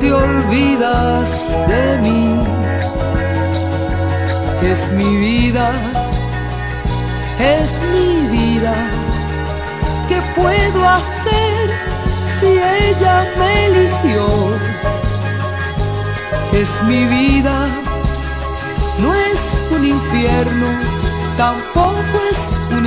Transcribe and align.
te 0.00 0.12
olvidas 0.12 1.58
de 1.68 1.98
mí. 1.98 2.40
Es 4.62 4.90
mi 4.92 5.16
vida, 5.16 5.72
es 7.38 7.70
mi 7.92 8.26
vida. 8.36 8.74
¿Qué 10.08 10.20
puedo 10.34 10.88
hacer 10.88 11.70
si 12.26 12.46
ella 12.46 13.26
me 13.38 13.66
eligió? 13.66 14.26
Es 16.52 16.82
mi 16.82 17.04
vida, 17.04 17.68
no 18.98 19.14
es 19.14 19.64
un 19.70 19.86
infierno, 19.86 20.66
tampoco 21.36 22.16
es 22.30 22.60
un 22.76 22.86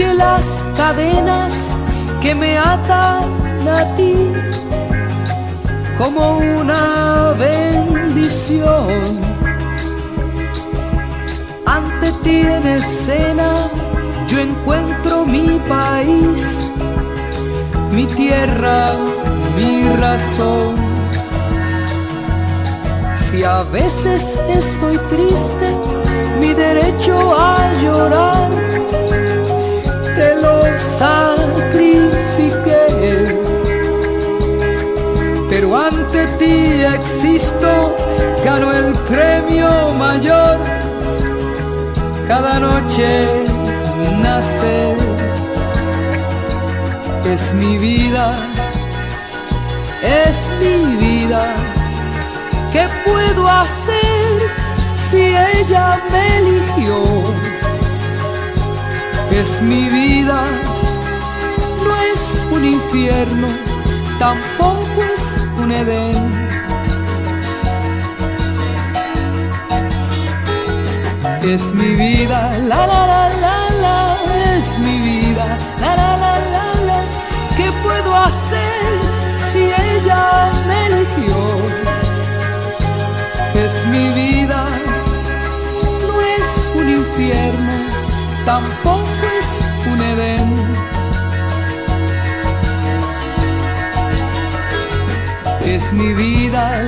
Edén 0.00 0.20
cadenas 0.76 1.76
que 2.22 2.34
me 2.34 2.56
atan 2.56 3.68
a 3.68 3.84
ti 3.96 4.14
como 5.98 6.38
una 6.38 7.34
bendición. 7.38 8.88
Ante 11.66 12.12
ti 12.22 12.40
en 12.40 12.66
escena 12.66 13.68
yo 14.28 14.38
encuentro 14.40 15.26
mi 15.26 15.60
país, 15.68 16.70
mi 17.92 18.06
tierra, 18.06 18.92
mi 19.58 19.86
razón. 20.00 20.76
Si 23.14 23.44
a 23.44 23.62
veces 23.64 24.40
estoy 24.48 24.96
triste, 25.14 25.66
mi 26.40 26.54
derecho 26.54 27.36
a 27.38 27.70
llorar 27.82 28.69
te 30.20 30.34
lo 30.34 30.54
sacrifiqué. 30.76 32.84
Pero 35.48 35.74
ante 35.74 36.26
ti 36.38 36.82
existo, 36.96 37.96
gano 38.44 38.70
el 38.80 38.92
premio 39.10 39.70
mayor. 40.04 40.58
Cada 42.28 42.60
noche 42.60 43.08
nace, 44.26 44.78
es 47.32 47.42
mi 47.54 47.78
vida, 47.78 48.26
es 50.26 50.36
mi 50.60 50.76
vida. 51.04 51.44
¿Qué 52.72 52.84
puedo 53.06 53.42
hacer 53.48 54.28
si 55.08 55.22
ella 55.56 55.86
me 56.12 56.22
eligió? 56.38 57.49
Es 59.32 59.62
mi 59.62 59.88
vida, 59.88 60.42
no 61.86 61.96
es 62.12 62.44
un 62.50 62.64
infierno, 62.64 63.46
tampoco 64.18 65.02
es 65.14 65.44
un 65.58 65.72
Edén. 65.72 66.50
Es 71.42 71.72
mi 71.72 71.94
vida, 71.94 72.58
la 72.68 72.86
la 72.86 73.06
la 73.06 73.28
la 73.44 73.70
la, 73.84 74.16
es 74.56 74.78
mi 74.78 74.96
vida, 74.98 75.46
la 75.80 75.96
la 75.96 76.16
la 76.16 76.34
la 76.54 76.66
la. 76.88 77.00
¿Qué 77.56 77.70
puedo 77.82 78.14
hacer 78.16 78.92
si 79.52 79.60
ella 79.60 80.50
me 80.68 80.86
eligió? 80.86 81.36
Es 83.54 83.86
mi 83.86 84.08
vida, 84.12 84.64
no 86.06 86.20
es 86.20 86.70
un 86.74 86.90
infierno, 86.90 87.72
tampoco 88.44 89.09
Es 95.64 95.92
mi 95.92 96.14
vida, 96.14 96.82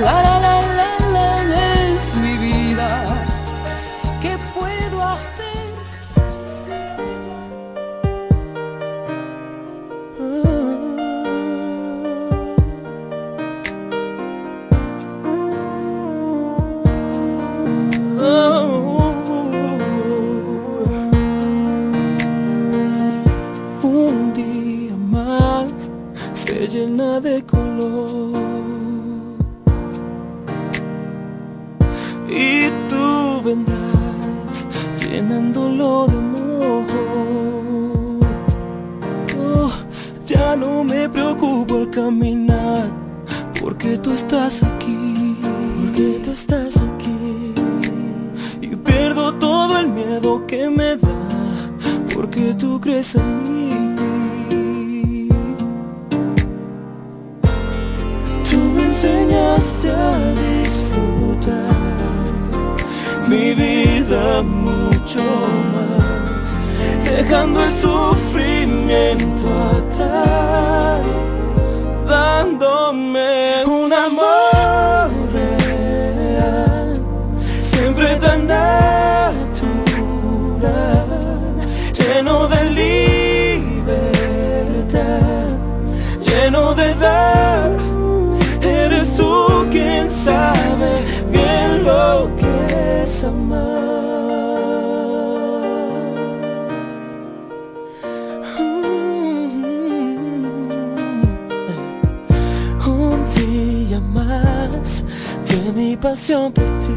Y 32.29 32.69
tú 32.89 33.41
vendrás 33.43 34.65
llenándolo 34.99 36.07
de 36.07 36.17
amor. 36.17 36.85
Oh, 39.37 39.71
ya 40.25 40.55
no 40.55 40.83
me 40.83 41.07
preocupo 41.09 41.75
al 41.75 41.89
caminar, 41.89 42.89
porque 43.61 43.97
tú 43.99 44.11
estás 44.13 44.63
aquí, 44.63 45.37
porque 45.41 46.21
tú 46.23 46.31
estás 46.31 46.77
aquí. 46.77 47.53
Y 48.61 48.75
pierdo 48.75 49.33
todo 49.35 49.77
el 49.79 49.89
miedo 49.89 50.45
que 50.47 50.69
me 50.69 50.97
da, 50.97 51.15
porque 52.15 52.55
tú 52.55 52.79
crees 52.79 53.15
en 53.15 53.43
mí. 53.43 53.72
A 59.89 60.17
disfrutar. 60.41 61.73
Mi 63.27 63.53
vida 63.53 64.43
mucho 64.43 65.21
más, 65.73 66.57
dejando 67.03 67.63
el 67.63 67.71
sufrimiento 67.71 69.47
atrás, 69.77 71.01
dándome 72.07 73.65
un 73.65 73.91
amor 73.91 74.42
amar. 93.23 94.03
Un 102.85 103.23
día 103.35 103.99
más 103.99 105.03
de 105.49 105.71
mi 105.73 105.95
pasión 105.97 106.51
por 106.51 106.65
ti. 106.79 106.93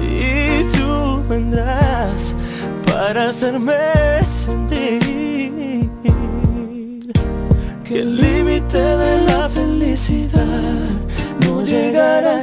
Y 0.00 0.64
tú 0.76 1.22
vendrás 1.28 2.34
para 2.86 3.28
hacerme 3.28 3.74
sentir 4.24 5.90
que 7.84 8.00
el 8.00 8.16
límite 8.16 8.78
de 8.78 9.20
la 9.22 9.48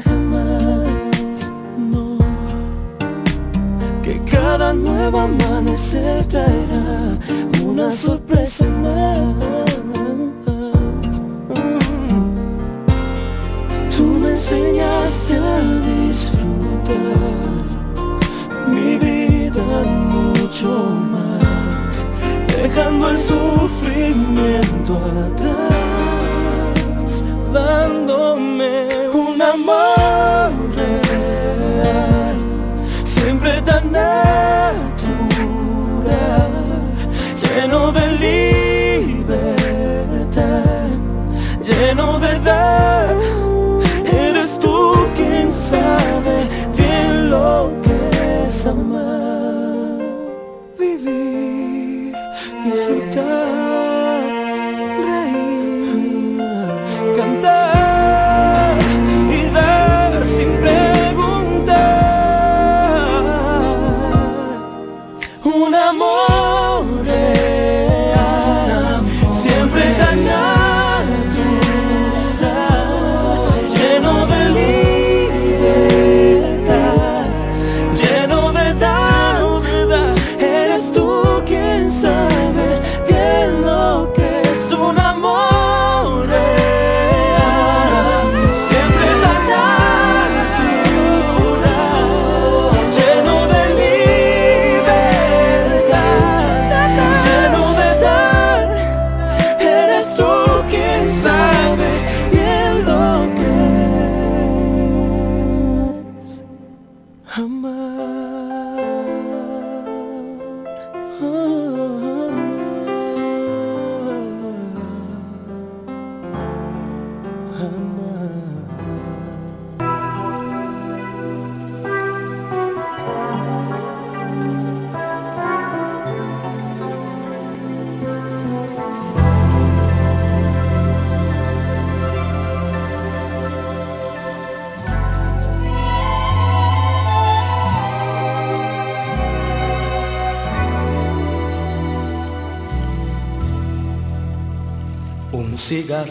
jamás, 0.03 1.51
no. 1.77 2.17
Que 4.01 4.19
cada 4.25 4.74
nuevo 4.74 5.19
amanecer 5.19 6.25
traerá 6.25 7.17
una 7.63 7.91
sorpresa 7.91 8.65
más. 8.65 9.33
Tú 13.95 14.03
me 14.03 14.31
enseñaste 14.31 15.38
a 15.38 15.60
disfrutar 16.07 16.95
mi 18.67 18.98
vida 18.98 19.63
mucho 20.15 20.67
más, 21.12 22.05
dejando 22.57 23.10
el 23.10 23.17
sufrimiento 23.17 24.93
atrás, 25.27 25.53
dándome 27.53 29.02
un 29.34 29.42
amor 29.42 30.52
real, 30.75 32.38
siempre 33.04 33.62
tan 33.62 33.92
natural, 33.92 34.94
lleno 37.42 37.92
de 37.92 38.08
libertad, 39.18 39.63
lleno 41.63 42.20
de 42.20 42.40
dar. 42.42 43.16
Eres 44.06 44.60
tú 44.60 45.08
quien 45.16 45.52
sabe 45.52 46.48
bien 46.78 47.30
lo 47.32 47.72
que 47.82 48.44
es 48.44 48.68
amar. 48.68 49.23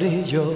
brillo 0.03 0.52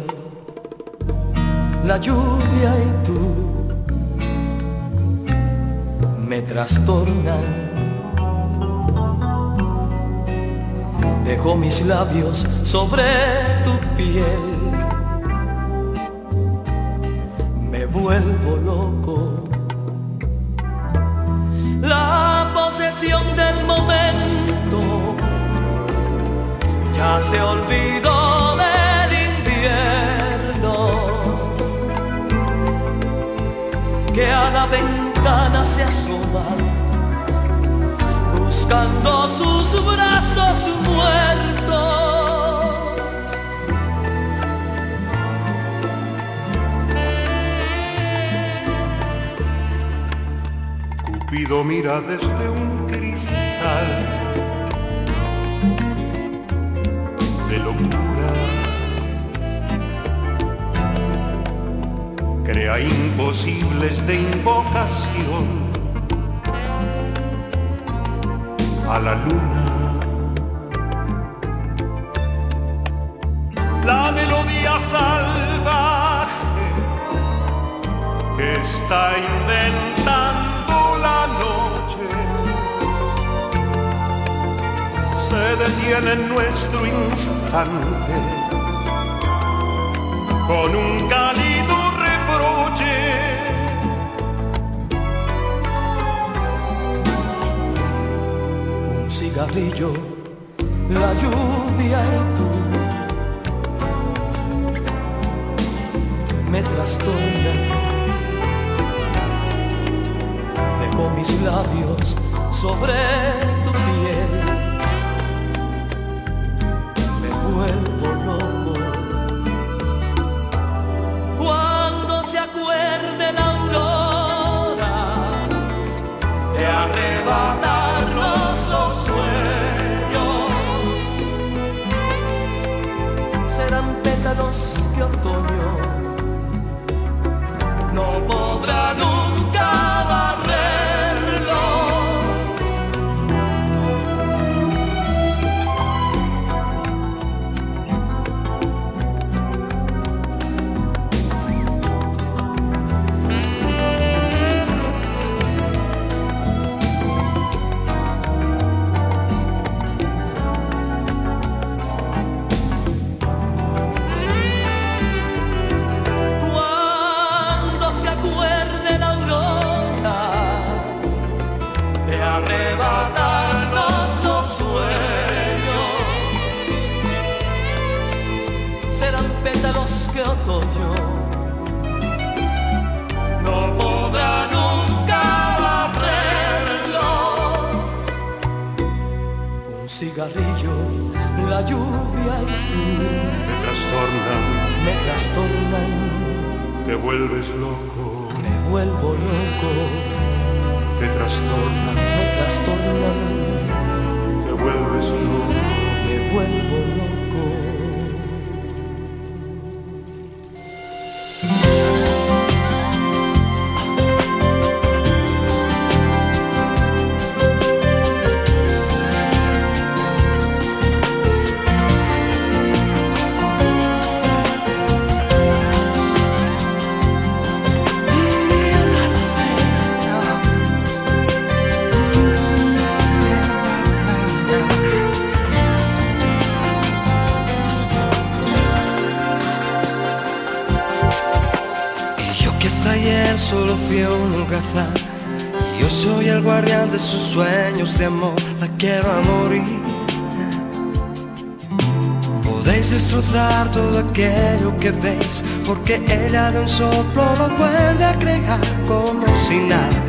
aquello 254.16 254.74
que 254.78 254.90
veis 254.92 255.44
Porque 255.66 255.96
ella 256.08 256.50
de 256.50 256.60
un 256.60 256.68
soplo 256.68 257.24
lo 257.38 257.48
vuelve 257.56 258.04
a 258.04 258.14
crear 258.18 258.60
Como 258.88 259.26
si 259.46 259.58
nada, 259.58 260.00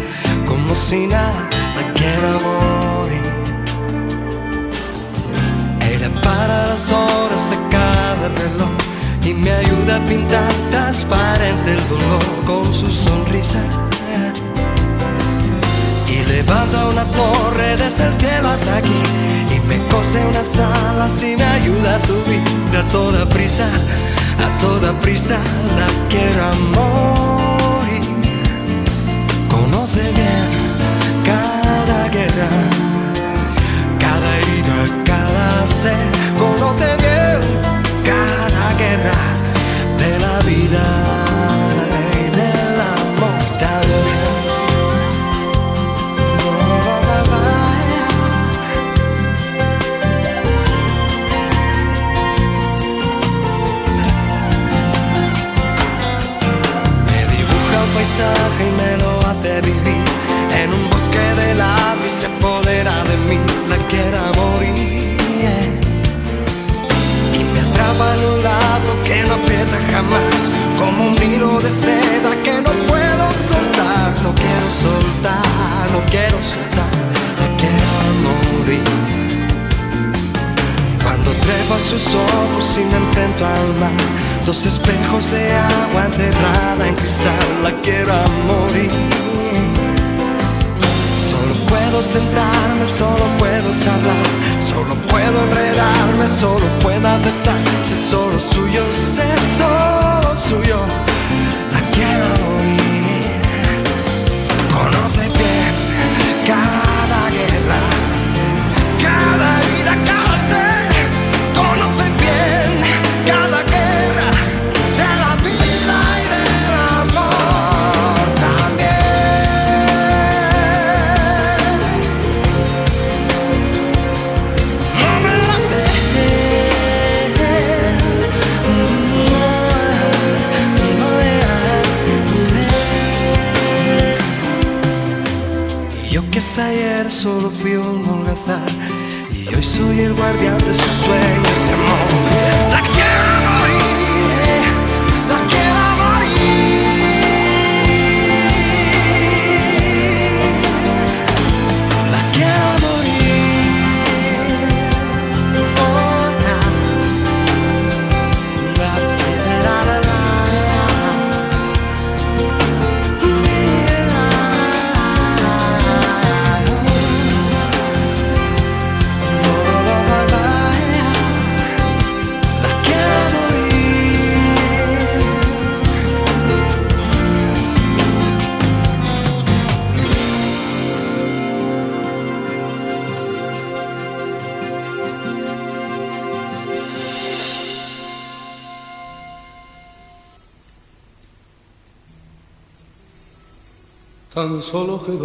como 0.48 0.74
si 0.74 1.08
nada 1.08 1.50
La 1.76 1.94
quiero 1.94 2.28
a 2.28 2.40
morir 2.40 3.28
ella 5.90 6.10
para 6.22 6.68
las 6.68 6.92
horas 6.92 7.50
de 7.50 7.58
cada 7.72 8.28
reloj 8.28 8.70
y 9.24 9.34
me 9.34 9.52
ayuda 9.52 9.96
a 9.96 10.06
pintar 10.06 10.54
transparente 10.70 11.72
el 11.72 11.90
dolor 11.90 12.24
con 12.46 12.66
su 12.66 12.88
sonrisa. 12.90 13.60
Y 16.08 16.24
levanta 16.30 16.88
una 16.88 17.04
torre 17.06 17.78
desde 17.78 18.06
el 18.06 18.20
cielo 18.20 18.50
hasta 18.50 18.78
aquí 18.78 19.47
me 19.68 19.78
cose 19.90 20.26
unas 20.26 20.58
alas 20.58 21.22
y 21.22 21.36
me 21.36 21.44
ayuda 21.44 21.96
a 21.96 22.00
subir 22.00 22.42
a 22.78 22.84
toda 22.92 23.28
prisa, 23.28 23.68
a 24.46 24.60
toda 24.60 24.94
prisa 25.02 25.38
la 25.80 25.88
quiero 26.10 26.44
a 26.44 26.54
morir. 26.76 28.02
Conoce 29.50 30.12
bien 30.14 30.67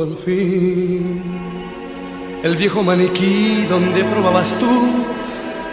el 0.00 1.02
el 2.42 2.57
viejo 2.57 2.83
maniquí 2.83 3.66
donde 3.68 4.02
probabas 4.05 4.55
tú 4.59 4.66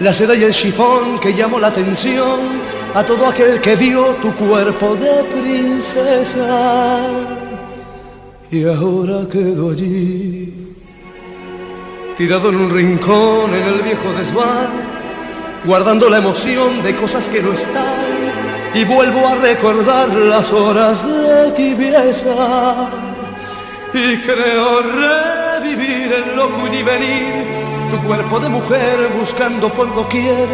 la 0.02 0.14
seda 0.14 0.36
y 0.36 0.44
el 0.44 0.54
chifón 0.54 1.20
que 1.20 1.34
llamó 1.34 1.60
la 1.60 1.68
atención 1.68 2.40
a 2.94 3.04
todo 3.04 3.28
aquel 3.28 3.60
que 3.62 3.76
vio 3.76 4.16
tu 4.22 4.34
cuerpo 4.36 4.96
de 4.96 5.24
princesa. 5.24 7.02
Y 8.52 8.66
ahora 8.66 9.28
quedó 9.30 9.72
allí, 9.72 10.54
tirado 12.18 12.50
en 12.50 12.56
un 12.56 12.70
rincón 12.72 13.54
en 13.54 13.64
el 13.64 13.82
viejo 13.82 14.12
desván, 14.18 14.70
guardando 15.66 16.10
la 16.10 16.18
emoción 16.18 16.84
de 16.84 16.96
cosas 16.96 17.30
que 17.30 17.42
no 17.42 17.54
están. 17.54 18.20
Y 18.74 18.86
vuelvo 18.86 19.28
a 19.28 19.36
recordar 19.36 20.10
las 20.10 20.52
horas 20.54 21.06
de 21.08 21.52
tibieza 21.52 23.09
y 23.94 24.18
creo 24.18 24.82
revivir 24.82 26.14
el 26.14 26.36
loco 26.36 26.68
y 26.68 26.84
venir 26.84 27.34
tu 27.92 27.98
cuerpo 28.08 28.40
de 28.40 28.50
mujer 28.50 29.10
buscando 29.18 29.74
por 29.74 29.94
doquier 29.96 30.48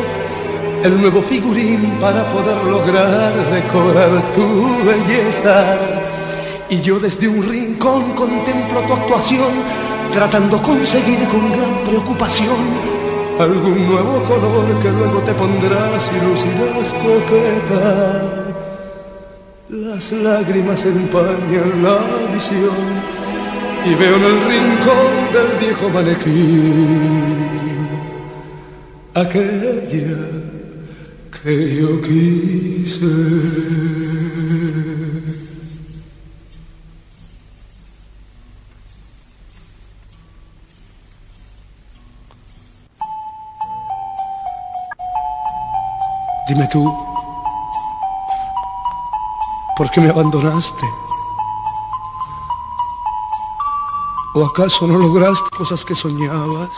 el 0.84 1.02
nuevo 1.02 1.22
figurín 1.22 1.98
para 2.00 2.30
poder 2.30 2.64
lograr 2.64 3.34
decorar 3.52 4.22
tu 4.34 4.86
belleza. 4.86 5.78
Y 6.70 6.82
yo 6.82 7.00
desde 7.00 7.28
un 7.28 7.44
rincón 7.44 8.14
contemplo 8.14 8.82
tu 8.82 8.94
actuación, 8.94 9.52
tratando 10.12 10.62
conseguir 10.62 11.28
con 11.28 11.52
gran 11.52 11.84
preocupación 11.86 12.96
algún 13.40 13.88
nuevo 13.88 14.24
color 14.24 14.80
que 14.82 14.90
luego 14.90 15.20
te 15.20 15.34
pondrás 15.34 16.12
y 16.14 16.26
lucirás 16.26 16.94
coqueta. 16.94 18.45
Las 19.84 20.14
lágrimas 20.14 20.86
empañan 20.86 21.84
la 21.84 22.00
visión 22.34 23.02
y 23.86 23.94
veo 23.96 24.16
en 24.16 24.24
el 24.24 24.40
rincón 24.46 25.34
del 25.34 25.60
viejo 25.60 25.90
manequín 25.90 27.46
aquella 29.14 30.30
que 31.44 31.76
yo 31.76 32.02
quise. 32.02 33.06
Dime 46.48 46.68
tú, 46.72 47.05
¿por 49.76 49.92
qué 49.92 50.00
me 50.02 50.10
abandonaste? 50.10 50.86
¿O 54.34 54.46
acaso 54.46 54.88
no 54.88 54.98
lograste 54.98 55.50
cosas 55.58 55.84
que 55.86 55.96
soñabas? 55.96 56.76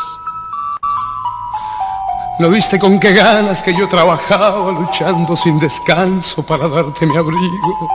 ¿No 2.39 2.49
viste 2.49 2.77
con 2.77 2.99
qué 2.99 3.13
ganas 3.13 3.63
que 3.63 3.73
yo 3.73 3.87
trabajaba 3.87 4.71
luchando 4.71 5.35
sin 5.35 5.59
descanso 5.59 6.43
para 6.43 6.67
darte 6.67 7.05
mi 7.05 7.17
abrigo? 7.17 7.89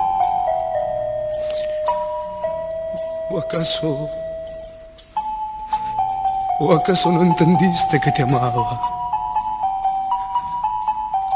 ¿O 3.30 3.38
acaso... 3.38 4.08
¿O 6.58 6.72
acaso 6.72 7.10
no 7.10 7.22
entendiste 7.22 8.00
que 8.00 8.10
te 8.12 8.22
amaba? 8.22 8.80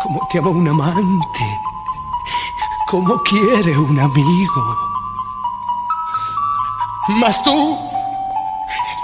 Como 0.03 0.21
te 0.31 0.39
ama 0.39 0.51
un 0.51 0.69
amante, 0.69 1.61
como 2.97 3.23
quiere 3.23 3.77
un 3.77 3.99
amigo. 4.01 4.77
Mas 7.21 7.43
tú 7.45 7.79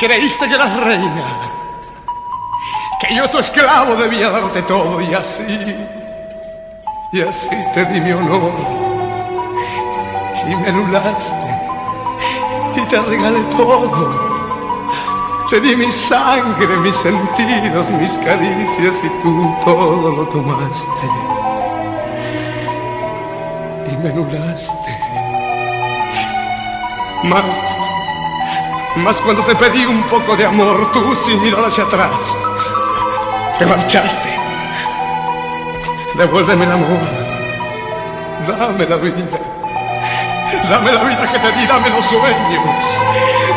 creíste 0.00 0.48
que 0.48 0.54
eras 0.54 0.80
reina 0.80 1.50
que 3.00 3.14
yo 3.14 3.28
tu 3.28 3.38
esclavo 3.38 3.94
debía 3.96 4.30
darte 4.30 4.62
todo 4.62 4.98
y 5.00 5.12
así, 5.12 5.76
y 7.12 7.20
así 7.20 7.56
te 7.74 7.84
di 7.86 8.00
mi 8.00 8.12
honor 8.12 8.52
y 10.48 10.56
me 10.56 10.68
anulaste 10.68 11.50
y 12.76 12.80
te 12.86 12.98
regalé 12.98 13.42
todo. 13.56 14.32
Te 15.50 15.60
di 15.60 15.76
mi 15.76 15.90
sangre, 15.90 16.76
mis 16.78 16.96
sentidos, 16.96 17.90
mis 17.90 18.12
caricias 18.24 18.96
y 19.04 19.08
tú 19.22 19.54
todo 19.66 20.10
lo 20.12 20.24
tomaste 20.28 21.41
me 24.02 24.10
anulaste. 24.10 24.98
Más, 27.24 27.44
más 28.96 29.16
cuando 29.20 29.42
te 29.42 29.54
pedí 29.54 29.84
un 29.84 30.02
poco 30.04 30.36
de 30.36 30.44
amor, 30.44 30.90
tú 30.92 31.14
sin 31.14 31.40
mirar 31.40 31.64
hacia 31.64 31.84
atrás 31.84 32.36
te 33.58 33.66
marchaste. 33.66 34.28
Devuélveme 36.14 36.64
el 36.64 36.72
amor. 36.72 36.98
Dame 38.48 38.86
la 38.86 38.96
vida. 38.96 39.38
Dame 40.68 40.92
la 40.92 41.04
vida 41.04 41.32
que 41.32 41.38
te 41.38 41.52
di, 41.52 41.66
dame 41.66 41.90
los 41.90 42.04
sueños. 42.04 42.84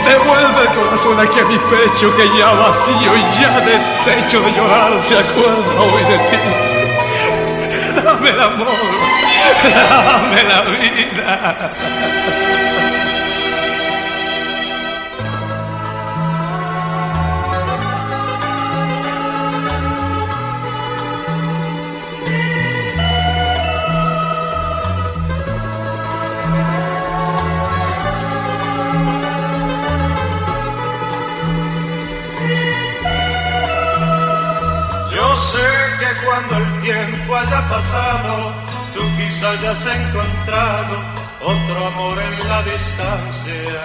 Devuelve 0.05 0.61
el 0.61 0.69
corazón 0.77 1.19
aquí 1.19 1.39
a 1.39 1.45
mi 1.45 1.57
pecho 1.57 2.15
que 2.15 2.25
ya 2.37 2.53
vacío 2.53 3.15
y 3.15 3.41
ya 3.41 3.59
deshecho 3.61 4.41
de 4.41 4.51
llorar 4.51 4.99
se 4.99 5.17
acuerda 5.17 5.81
hoy 5.81 6.03
de 6.11 6.17
ti. 6.29 6.37
Dame 8.03 8.29
el 8.29 8.39
amor. 8.39 9.14
Dame 9.63 10.43
la 10.43 10.61
vida. 10.61 11.71
cuando 36.25 36.57
el 36.57 36.81
tiempo 36.81 37.35
haya 37.35 37.69
pasado, 37.69 38.64
tú 38.95 39.01
quizás 39.17 39.59
hayas 39.59 39.85
encontrado 39.85 40.95
otro 41.41 41.87
amor 41.87 42.17
en 42.17 42.49
la 42.49 42.63
distancia. 42.63 43.81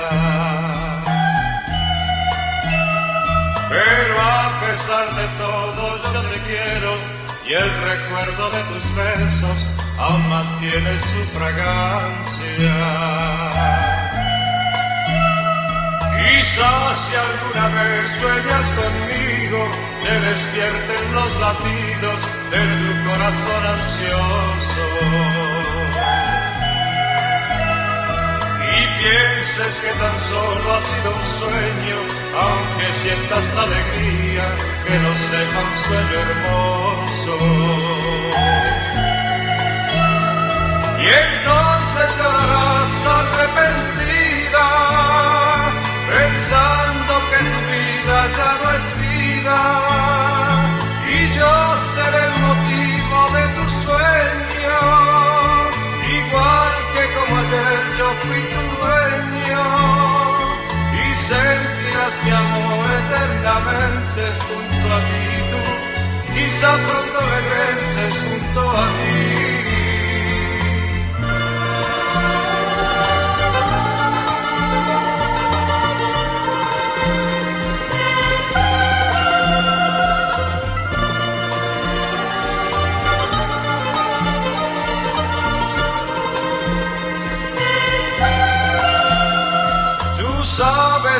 Pero 3.68 4.14
a 4.20 4.61
pesar 4.61 5.07
de 5.20 5.27
todo 5.38 5.83
yo 6.14 6.20
te 6.31 6.38
quiero 6.49 6.94
y 7.46 7.53
el 7.53 7.70
recuerdo 7.90 8.51
de 8.51 8.62
tus 8.70 8.87
besos 8.94 9.59
aún 9.99 10.29
mantiene 10.29 10.99
su 11.01 11.20
fragancia. 11.38 12.77
Quizás 16.16 16.99
si 17.05 17.16
alguna 17.27 17.83
vez 17.83 18.09
sueñas 18.20 18.66
conmigo, 18.81 19.61
te 20.03 20.20
despierten 20.29 21.14
los 21.14 21.31
latidos 21.40 22.20
de 22.51 22.61
tu 22.83 22.92
corazón 23.09 23.62
ansioso. 23.77 24.70
Y 28.73 28.81
pienses 29.01 29.75
que 29.81 29.93
tan 29.99 30.17
solo 30.33 30.67
ha 30.75 30.81
sido 30.91 31.09
un 31.21 31.27
sueño, 31.41 31.99
aunque 32.45 32.87
sientas 33.03 33.45
la 33.55 33.63
alegría 33.63 34.47
que 34.87 34.97
nos 34.99 35.21
deja 35.35 35.59
un 35.71 35.77
sueño 35.87 36.17
hermoso. 36.27 37.35
Y 41.03 41.07
entonces 41.27 42.09
quedarás 42.19 42.93
arrepentida, 43.19 44.69
pensando 46.13 47.13
que 47.31 47.39
tu 47.51 47.59
vida 47.73 48.17
ya 48.37 48.51
no 48.63 48.69
es 48.77 49.01
y 51.13 51.33
yo 51.33 51.77
seré 51.95 52.25
el 52.25 52.35
motivo 52.41 52.89
yo 57.99 58.09
fui 58.23 58.43
tu 58.53 58.63
dueño 58.77 59.63
y 60.93 61.15
sentirás 61.29 62.15
mi 62.25 62.31
amor 62.31 62.87
eternamente 63.01 64.23
junto 64.47 64.95
a 64.95 65.01
ti 65.09 65.25
tú, 65.51 66.33
quizá 66.33 66.71
pronto 66.87 67.19
regreses 67.37 68.15
junto 68.23 68.61
a 68.71 68.87
ti. 68.87 69.80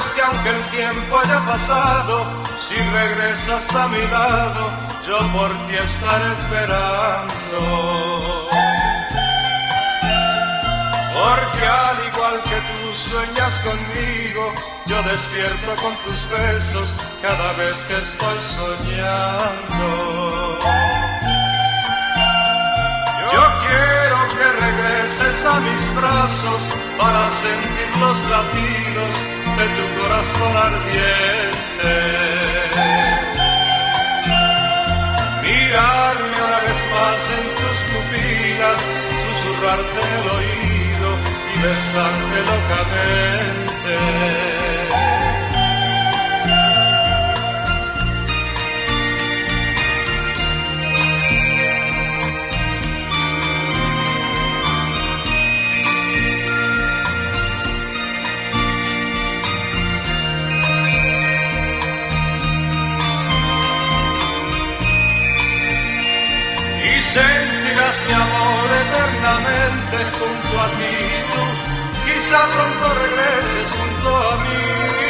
Que 0.09 0.23
aunque 0.23 0.49
el 0.49 0.63
tiempo 0.71 1.19
haya 1.19 1.41
pasado, 1.45 2.25
si 2.67 2.77
regresas 2.77 3.75
a 3.75 3.89
mi 3.89 4.01
lado, 4.07 4.71
yo 5.07 5.19
por 5.33 5.51
ti 5.67 5.77
estaré 5.77 6.33
esperando. 6.33 7.61
Porque 11.13 11.67
al 11.67 11.99
igual 12.09 12.43
que 12.45 12.59
tú 12.71 12.95
sueñas 12.95 13.59
conmigo, 13.61 14.55
yo 14.87 15.03
despierto 15.03 15.75
con 15.83 15.95
tus 16.05 16.31
besos 16.31 16.89
cada 17.21 17.53
vez 17.55 17.81
que 17.85 17.99
estoy 17.99 18.39
soñando. 18.57 19.87
Yo 23.33 23.45
quiero 23.67 24.19
que 24.35 24.47
regreses 24.67 25.45
a 25.45 25.61
mis 25.61 25.95
brazos 25.95 26.69
para 26.97 27.29
sentir 27.29 27.97
los 28.01 28.19
latidos 28.31 29.30
de 29.61 29.67
tu 29.77 29.85
corazón 30.01 30.53
ardiente. 30.57 31.95
Mirarme 35.43 36.37
una 36.49 36.61
vez 36.67 36.81
más 36.95 37.21
en 37.37 37.45
tus 37.59 37.79
pupilas, 37.91 38.81
susurrarte 39.23 40.01
el 40.17 40.27
oído 40.39 41.09
y 41.53 41.55
besarte 41.63 42.39
locamente. 42.53 44.60
Sentirás 67.13 67.97
mi 68.07 68.13
amor 68.13 68.67
eternamente 68.85 69.97
junto 70.17 70.61
a 70.61 70.69
ti. 70.79 70.97
Quizá 72.05 72.41
pronto 72.55 72.85
regreses 73.03 73.69
junto 73.77 74.09
a 74.31 74.37
mí. 74.43 75.10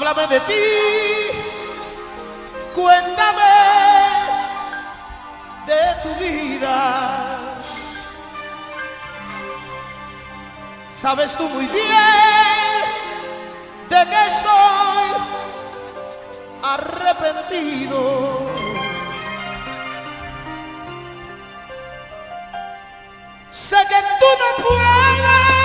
Háblame 0.00 0.28
de 0.28 0.40
ti, 0.42 0.54
cuéntame 2.72 3.54
de 5.66 5.82
tu 6.04 6.14
vida. 6.20 7.58
Sabes 10.92 11.36
tú 11.36 11.48
muy 11.48 11.66
bien 11.66 12.84
de 13.90 14.08
que 14.08 14.26
estoy 14.26 15.10
arrepentido. 16.62 17.98
Sé 23.50 23.78
que 23.88 24.00
tú 24.20 24.30
no 24.42 24.48
puedes, 24.64 25.57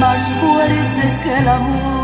más 0.00 0.20
fuerte 0.40 1.18
que 1.22 1.38
el 1.38 1.48
amor. 1.48 2.03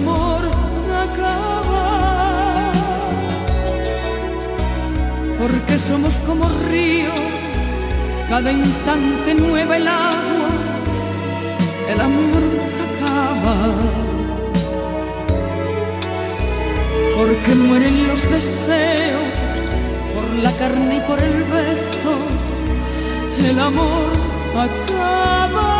amor 0.00 0.42
acaba. 1.06 2.72
Porque 5.38 5.78
somos 5.78 6.14
como 6.26 6.44
ríos, 6.70 7.20
cada 8.28 8.50
instante 8.52 9.34
nueva 9.34 9.76
el 9.76 9.88
agua, 9.88 10.50
el 11.92 12.00
amor 12.00 12.44
acaba. 12.86 13.56
Porque 17.16 17.54
mueren 17.54 18.08
los 18.08 18.22
deseos 18.30 19.60
por 20.14 20.26
la 20.44 20.52
carne 20.52 20.96
y 20.96 21.00
por 21.00 21.20
el 21.20 21.44
beso 21.44 22.14
el 23.48 23.58
amor 23.58 24.10
acaba. 24.66 25.79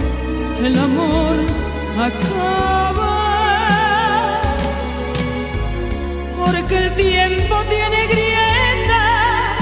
el 0.65 0.77
amor 0.77 1.35
acaba. 1.97 3.11
Porque 6.37 6.77
el 6.77 6.95
tiempo 6.95 7.55
tiene 7.69 8.07
grietas, 8.13 9.57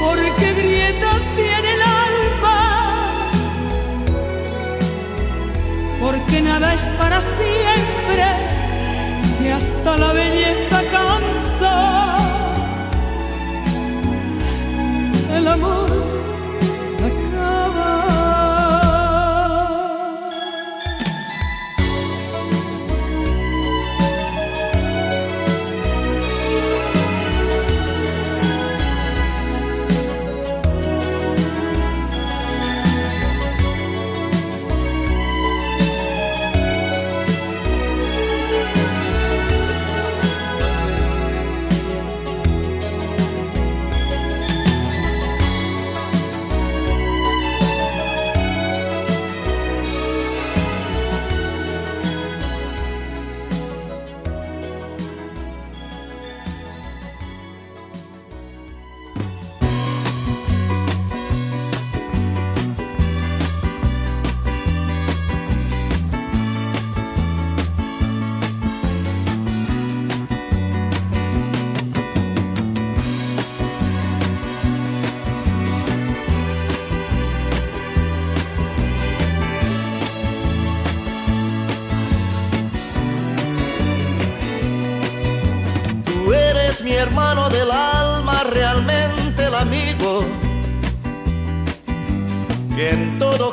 porque 0.00 0.52
grietas 0.54 1.20
tiene 1.36 1.72
el 1.76 1.82
alma, 1.82 3.30
porque 6.00 6.42
nada 6.42 6.74
es 6.74 6.86
para 6.98 7.20
siempre, 7.20 8.26
que 9.38 9.52
hasta 9.52 9.96
la 9.96 10.12
belleza 10.12 10.82
cansa. 10.90 11.74
el 15.36 15.48
amor 15.48 16.13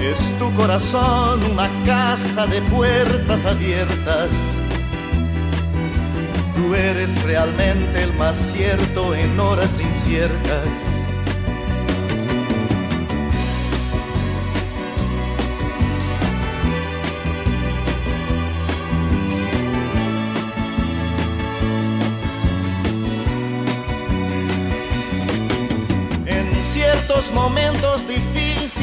Es 0.00 0.38
tu 0.38 0.54
corazón 0.54 1.42
una 1.50 1.68
casa 1.84 2.46
de 2.46 2.62
puertas 2.62 3.44
abiertas. 3.44 4.30
Tú 6.54 6.72
eres 6.74 7.10
realmente 7.24 8.04
el 8.04 8.12
más 8.14 8.36
cierto 8.36 9.14
en 9.14 9.40
horas 9.40 9.80
inciertas. 9.80 10.68
En 26.26 26.54
ciertos 26.64 27.32
momentos 27.32 28.06
difíciles 28.06 28.27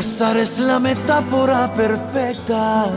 El 0.00 0.06
azar 0.06 0.38
es 0.38 0.58
la 0.58 0.78
metáfora 0.78 1.70
perfecta 1.74 2.88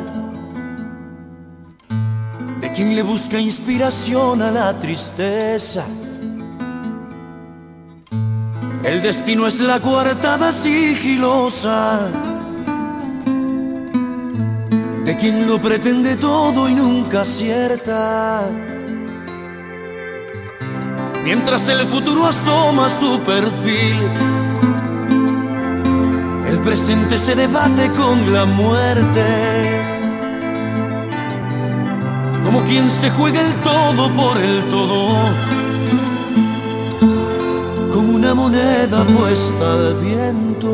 de 2.62 2.72
quien 2.72 2.96
le 2.96 3.02
busca 3.02 3.38
inspiración 3.38 4.42
a 4.42 4.50
la 4.50 4.80
tristeza. 4.80 5.84
El 8.86 9.02
destino 9.02 9.48
es 9.48 9.60
la 9.60 9.82
coartada 9.82 10.54
sigilosa 10.54 12.08
de 15.04 15.18
quien 15.18 15.46
lo 15.46 15.60
pretende 15.62 16.16
todo 16.16 16.70
y 16.70 16.74
nunca 16.74 17.24
acierta. 17.24 18.44
Mientras 21.26 21.68
el 21.68 21.86
futuro 21.86 22.28
asoma 22.28 22.88
su 22.88 23.20
perfil, 23.20 24.43
presente 26.64 27.18
se 27.18 27.36
debate 27.36 27.92
con 27.92 28.34
la 28.34 28.46
muerte. 28.46 29.26
Como 32.44 32.62
quien 32.64 32.90
se 32.90 33.10
juega 33.12 33.42
el 33.42 33.54
todo 33.56 34.10
por 34.12 34.38
el 34.38 34.64
todo. 34.70 35.16
Como 37.92 38.16
una 38.16 38.34
moneda 38.34 39.06
puesta 39.06 39.66
al 39.74 39.96
viento. 39.96 40.74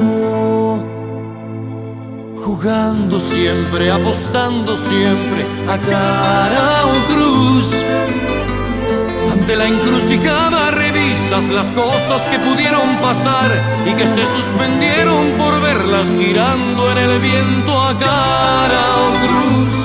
Jugando 2.45 3.19
siempre, 3.19 3.91
apostando 3.91 4.77
siempre 4.77 5.45
a 5.67 5.77
cara 5.77 6.85
o 6.85 7.13
cruz. 7.13 7.67
Ante 9.33 9.55
la 9.55 9.65
encrucijada 9.65 10.58
las 11.29 11.67
cosas 11.73 12.27
que 12.29 12.39
pudieron 12.39 12.97
pasar 12.97 13.51
y 13.85 13.93
que 13.93 14.07
se 14.07 14.25
suspendieron 14.25 15.31
por 15.37 15.61
verlas 15.61 16.15
girando 16.17 16.91
en 16.91 16.97
el 16.97 17.19
viento 17.19 17.79
a 17.79 17.93
cara 17.99 18.83
o 18.97 19.11
cruz. 19.27 19.75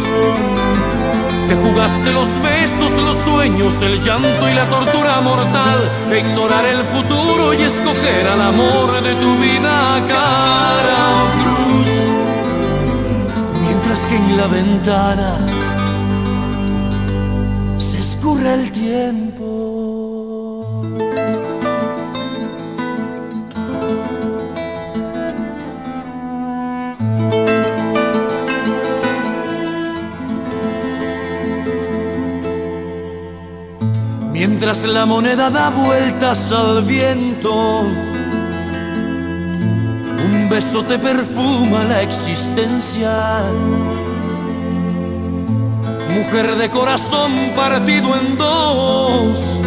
Te 1.47 1.55
jugaste 1.57 2.12
los 2.14 2.28
besos, 2.42 2.92
los 3.03 3.18
sueños, 3.18 3.82
el 3.82 4.01
llanto 4.01 4.49
y 4.51 4.55
la 4.55 4.66
tortura 4.70 5.20
mortal 5.20 5.90
de 6.09 6.20
ignorar 6.20 6.64
el 6.64 6.82
futuro 6.84 7.53
y 7.53 7.62
escoger 7.62 8.26
al 8.26 8.40
amor 8.40 9.03
de 9.03 9.14
tu 9.16 9.36
vida 9.36 9.97
a 9.97 10.01
cara 10.01 10.99
o 11.20 11.24
cruz. 11.42 11.90
Mientras 13.61 14.01
que 14.01 14.16
en 14.16 14.36
la 14.38 14.47
ventana 14.47 15.38
se 17.76 17.99
escurre 17.99 18.55
el 18.55 18.72
tiempo. 18.72 19.74
Mientras 34.67 34.91
la 34.95 35.05
moneda 35.05 35.51
da 35.51 35.69
vueltas 35.69 36.51
al 36.51 36.85
viento, 36.85 37.81
un 40.25 40.49
beso 40.49 40.83
te 40.83 40.99
perfuma 40.99 41.85
la 41.85 42.01
existencia. 42.01 43.43
mujer 46.09 46.57
de 46.57 46.71
corazón 46.71 47.53
partido 47.55 48.17
en 48.17 48.39
dos. 48.39 49.61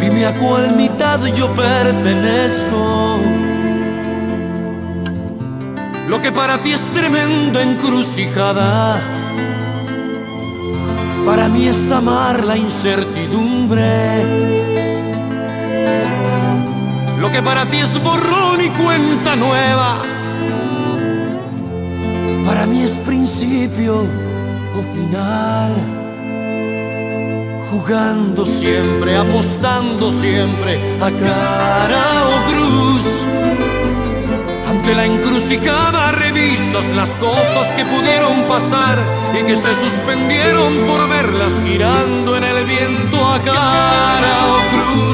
Dime 0.00 0.24
a 0.24 0.34
cuál 0.38 0.74
mitad 0.74 1.22
yo 1.36 1.54
pertenezco. 1.54 3.18
Lo 6.08 6.22
que 6.22 6.32
para 6.32 6.62
ti 6.62 6.72
es 6.72 6.80
tremenda 6.94 7.62
encrucijada, 7.62 9.02
para 11.24 11.48
mí 11.48 11.66
es 11.66 11.90
amar 11.90 12.44
la 12.44 12.56
incertidumbre. 12.56 14.24
Lo 17.20 17.30
que 17.32 17.42
para 17.42 17.66
ti 17.66 17.78
es 17.78 18.02
borrón 18.02 18.60
y 18.60 18.68
cuenta 18.70 19.34
nueva 19.36 20.14
para 22.44 22.66
mí 22.66 22.82
es 22.82 22.92
principio 22.92 24.06
o 24.76 24.82
final. 24.94 25.72
Jugando 27.70 28.46
siempre, 28.46 29.16
apostando 29.16 30.12
siempre 30.12 30.78
a 31.00 31.10
cara 31.10 32.04
o 32.32 32.50
cruz. 32.50 33.43
Ante 34.84 34.96
la 34.96 35.06
encrucijada 35.06 36.12
revisas 36.12 36.84
las 36.94 37.08
cosas 37.16 37.68
que 37.74 37.86
pudieron 37.86 38.42
pasar 38.46 38.98
y 39.32 39.42
que 39.46 39.56
se 39.56 39.74
suspendieron 39.74 40.74
por 40.86 41.08
verlas 41.08 41.62
girando 41.64 42.36
en 42.36 42.44
el 42.44 42.66
viento 42.66 43.26
a 43.26 43.38
cara 43.38 44.36
o 44.52 44.58
cruz 44.74 45.04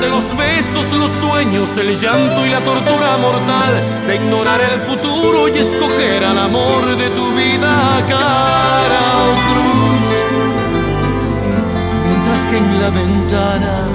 de 0.00 0.08
los 0.08 0.36
besos, 0.36 0.92
los 0.98 1.10
sueños, 1.10 1.76
el 1.76 1.96
llanto 2.00 2.44
y 2.44 2.48
la 2.48 2.58
tortura 2.58 3.16
mortal 3.18 3.82
de 4.08 4.16
ignorar 4.16 4.60
el 4.60 4.80
futuro 4.80 5.46
y 5.46 5.58
escoger 5.58 6.24
al 6.24 6.38
amor 6.38 6.84
de 6.96 7.08
tu 7.10 7.32
vida 7.36 8.02
cara 8.08 9.04
o 9.22 9.34
cruz. 9.48 10.06
Mientras 12.08 12.40
que 12.46 12.56
en 12.56 12.80
la 12.82 12.90
ventana 12.90 13.87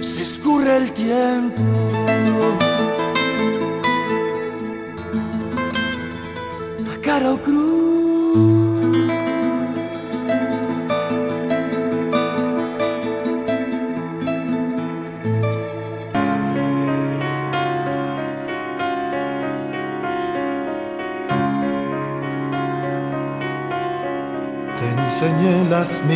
Se 0.00 0.22
escurre 0.22 0.76
el 0.76 0.90
tiempo. 0.90 2.03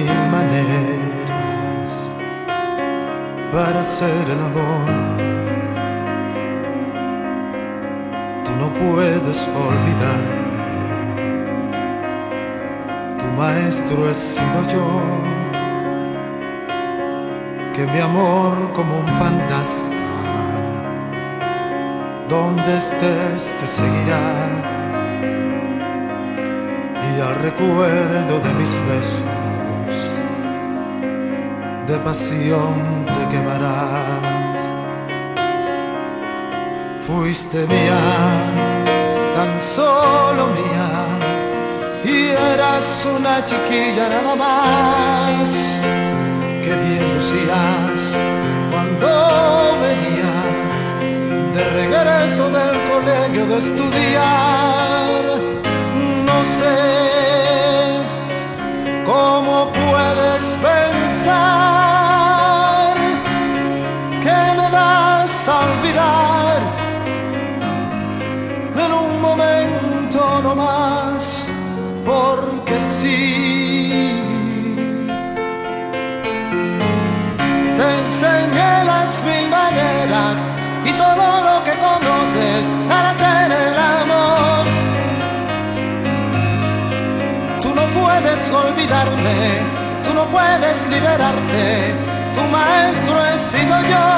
Mil 0.03 0.19
maneras 0.31 1.91
para 3.53 3.81
hacer 3.81 4.25
el 4.35 4.41
amor. 4.51 4.87
Tú 8.45 8.53
no 8.61 8.69
puedes 8.81 9.39
olvidar 9.69 10.39
maestro 13.39 14.11
he 14.11 14.15
sido 14.15 14.61
yo, 14.73 14.87
que 17.73 17.87
mi 17.87 18.01
amor 18.01 18.55
como 18.75 18.99
un 18.99 19.07
fantasma, 19.07 19.95
donde 22.29 22.79
estés 22.79 23.53
te 23.59 23.67
seguirá, 23.69 24.27
y 27.09 27.21
al 27.21 27.37
recuerdo 27.37 28.41
de 28.41 28.55
mis 28.55 28.73
besos, 28.89 29.38
de 31.89 31.97
pasión 32.01 33.07
te 33.07 33.29
quemarás. 33.33 34.59
Fuiste 37.07 37.67
mía, 37.67 38.03
tan 39.35 39.59
solo 39.59 40.49
mía 40.59 40.91
y 42.05 42.29
eras 42.53 43.07
una 43.17 43.43
chiquilla 43.43 44.11
nada 44.11 44.37
más. 44.37 45.49
Que 46.63 46.75
bien 46.85 47.05
lucías 47.15 48.01
cuando 48.71 49.09
venías 49.81 50.77
de 51.55 51.63
regreso 51.81 52.51
del 52.51 52.77
colegio 52.91 53.47
de 53.47 53.59
estudiar. 53.59 55.23
No 56.27 56.39
sé 56.59 58.03
cómo 59.07 59.73
puedes 59.73 60.45
pensar 61.19 62.97
que 64.23 64.39
me 64.61 64.71
vas 64.71 65.49
a 65.49 65.59
olvidar 65.67 66.61
en 68.85 68.93
un 68.93 69.21
momento 69.21 70.41
no 70.43 70.55
más 70.55 71.47
porque 72.07 72.79
sí. 72.79 74.23
Te 77.77 77.87
enseñé 78.01 78.85
las 78.85 79.23
mil 79.25 79.49
maneras 79.49 80.37
y 80.85 80.93
todo 80.93 81.27
lo 81.49 81.65
que 81.65 81.75
conoces 81.89 82.63
para 82.89 83.11
hacer 83.11 83.53
el 83.67 83.79
amor. 84.01 84.65
Tú 87.63 87.75
no 87.75 87.85
puedes 88.01 88.51
olvidarme, 88.51 89.68
no 90.19 90.27
puedes 90.31 90.79
liberarte, 90.89 91.95
tu 92.35 92.43
maestro 92.57 93.15
he 93.27 93.37
sido 93.53 93.75
yo. 93.93 94.09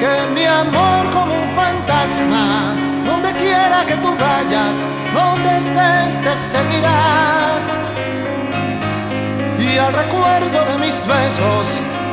Que 0.00 0.14
mi 0.34 0.44
amor 0.44 1.02
como 1.16 1.32
un 1.42 1.48
fantasma, 1.60 2.46
donde 3.04 3.30
quiera 3.42 3.78
que 3.88 3.96
tú 3.96 4.10
vayas, 4.28 4.74
donde 5.18 5.48
estés 5.62 6.12
te 6.24 6.34
seguirá. 6.52 7.00
Y 9.66 9.76
al 9.76 9.92
recuerdo 10.02 10.58
de 10.70 10.76
mis 10.84 10.96
besos, 11.06 11.66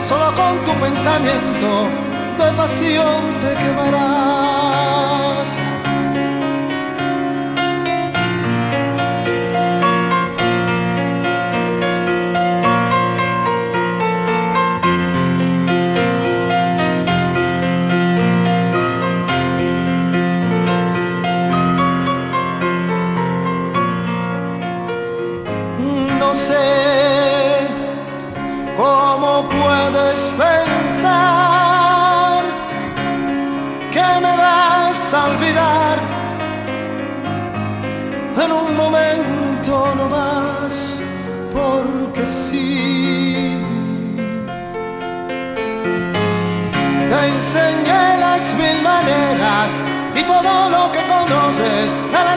solo 0.10 0.28
con 0.40 0.54
tu 0.66 0.74
pensamiento 0.86 1.70
de 2.40 2.48
pasión 2.62 3.22
te 3.42 3.52
quemarás. 3.64 4.59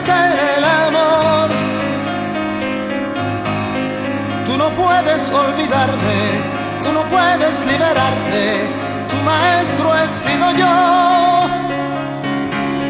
Hacer 0.03 0.39
el 0.57 0.63
amor. 0.63 1.49
Tú 4.45 4.57
no 4.57 4.69
puedes 4.69 5.31
olvidarme, 5.31 6.21
tú 6.83 6.91
no 6.91 7.03
puedes 7.05 7.65
liberarte, 7.65 8.67
tu 9.09 9.15
maestro 9.17 9.95
he 9.95 10.07
sido 10.07 10.51
yo. 10.51 11.47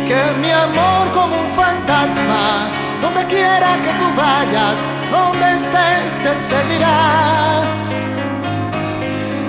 Que 0.07 0.21
mi 0.41 0.51
amor 0.51 1.11
como 1.13 1.35
un 1.39 1.53
fantasma 1.55 2.67
donde 3.01 3.25
quiera 3.27 3.75
que 3.83 3.91
tú 3.99 4.07
vayas, 4.15 4.77
donde 5.11 5.45
estés 5.53 6.11
te 6.23 6.33
seguirá. 6.49 7.61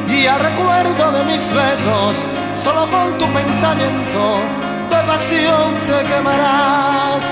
Y 0.08 0.26
al 0.26 0.40
recuerdo 0.40 1.12
de 1.12 1.24
mis 1.24 1.52
besos, 1.52 2.16
solo 2.56 2.88
con 2.90 3.18
tu 3.18 3.26
pensamiento 3.32 4.40
de 4.90 5.02
pasión 5.06 5.74
te 5.86 6.06
quemarás. 6.06 7.22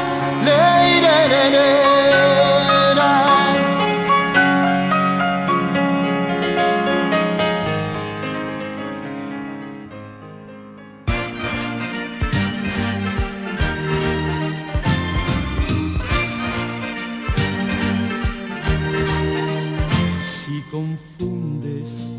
Si 20.23 20.61
confundes 20.71 22.11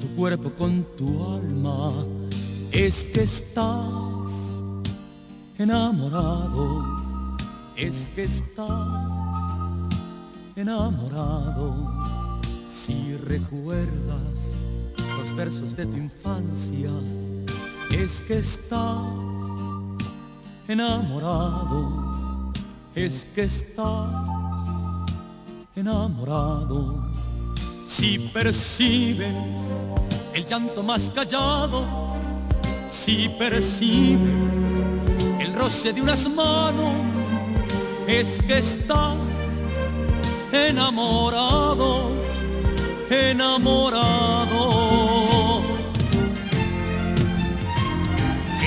tu 0.00 0.08
cuerpo 0.16 0.50
con 0.50 0.84
tu 0.96 1.24
alma, 1.34 1.92
es 2.72 3.04
que 3.04 3.22
estás 3.22 4.56
enamorado 5.58 6.97
es 7.78 8.06
que 8.14 8.24
estás 8.24 8.68
enamorado. 10.56 11.94
Si 12.68 13.16
recuerdas 13.16 14.56
los 15.16 15.36
versos 15.36 15.76
de 15.76 15.86
tu 15.86 15.96
infancia, 15.96 16.90
es 17.92 18.20
que 18.22 18.38
estás 18.38 19.06
enamorado, 20.66 22.52
es 22.94 23.26
que 23.34 23.44
estás 23.44 24.08
enamorado. 25.76 27.08
Si 27.86 28.18
percibes 28.32 29.36
el 30.34 30.44
llanto 30.44 30.82
más 30.82 31.10
callado, 31.10 31.84
si 32.90 33.28
percibes 33.38 34.68
el 35.38 35.54
roce 35.54 35.92
de 35.92 36.02
unas 36.02 36.28
manos, 36.28 37.27
es 38.08 38.40
que 38.46 38.58
estás 38.58 39.16
enamorado, 40.50 42.10
enamorado. 43.10 44.62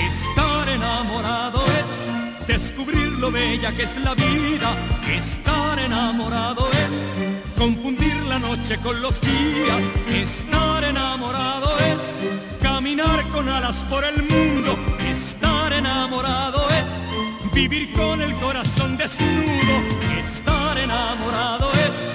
Estar 0.06 0.68
enamorado 0.68 1.64
es 1.80 2.46
descubrir 2.46 3.12
lo 3.18 3.32
bella 3.32 3.72
que 3.72 3.82
es 3.82 3.96
la 3.96 4.14
vida. 4.14 4.76
Estar 5.10 5.78
enamorado 5.80 6.68
es 6.86 7.02
confundir 7.58 8.14
la 8.28 8.38
noche 8.38 8.78
con 8.78 9.02
los 9.02 9.20
días. 9.20 9.90
Estar 10.14 10.84
enamorado 10.84 11.76
es 11.78 12.12
caminar 12.62 13.24
con 13.32 13.48
alas 13.48 13.84
por 13.90 14.04
el 14.04 14.22
mundo. 14.22 14.78
Estar 15.10 15.72
enamorado 15.72 16.64
es 16.70 17.02
vivir 17.52 17.92
con 17.92 18.20
el 18.20 18.32
corazón 18.34 18.96
desnudo. 18.96 19.74
Estar 20.18 20.78
enamorado 20.78 21.70
es 21.88 22.06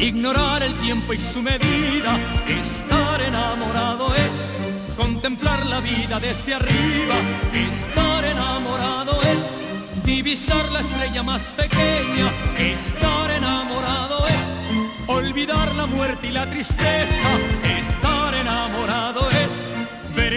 ignorar 0.00 0.62
el 0.62 0.74
tiempo 0.78 1.12
y 1.12 1.18
su 1.18 1.42
medida. 1.42 2.18
Estar 2.46 3.20
enamorado 3.20 4.14
es 4.14 4.96
contemplar 4.96 5.64
la 5.66 5.80
vida 5.80 6.20
desde 6.20 6.54
arriba. 6.54 7.14
Estar 7.52 8.24
enamorado 8.24 9.20
es 9.22 10.04
divisar 10.04 10.70
la 10.72 10.80
estrella 10.80 11.22
más 11.22 11.52
pequeña. 11.52 12.32
Estar 12.58 13.30
enamorado 13.30 14.26
es 14.26 15.08
olvidar 15.08 15.74
la 15.74 15.86
muerte 15.86 16.28
y 16.28 16.32
la 16.32 16.48
tristeza. 16.48 17.30
Estar 17.78 18.34
enamorado 18.34 19.28
es 19.30 19.37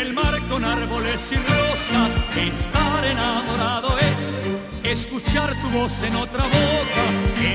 el 0.02 0.14
mar 0.14 0.39
con 0.49 0.66
árboles 0.66 1.32
y 1.32 1.36
rosas. 1.36 2.18
Estar 2.36 3.06
enamorado 3.06 3.95
es 3.99 4.91
escuchar 4.91 5.49
tu 5.62 5.70
voz 5.78 6.04
en 6.04 6.16
otra 6.16 6.43
boca. 6.43 7.04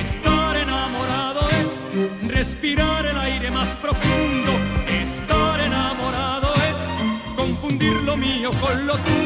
Estar 0.01 0.57
enamorado 0.57 1.41
es 1.61 2.31
respirar 2.31 3.05
el 3.07 3.19
aire 3.19 3.51
más 3.51 3.75
profundo. 3.77 4.53
Estar 4.89 5.61
enamorado 5.61 6.55
es 6.71 7.37
confundir 7.37 7.95
lo 8.05 8.17
mío 8.17 8.51
con 8.61 8.87
lo 8.87 8.95
tuyo. 8.95 9.26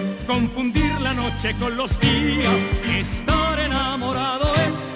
confundir 0.31 0.93
la 1.01 1.13
noche 1.13 1.53
con 1.59 1.75
los 1.75 1.99
días. 1.99 2.59
Estar 2.97 3.59
enamorado 3.59 4.53
es 4.67 4.89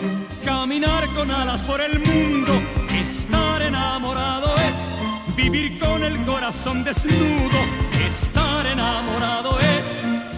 caminar 0.46 1.08
con 1.14 1.30
alas 1.30 1.62
por 1.62 1.82
el 1.82 2.00
mundo. 2.00 2.54
Estar 2.94 3.62
enamorado 3.62 4.54
es 4.70 5.36
vivir 5.36 5.78
con 5.80 6.04
el 6.04 6.16
corazón 6.24 6.86
desnudo. 6.86 7.60
Estar 8.08 8.66
enamorado 8.66 9.60
es 9.76 9.86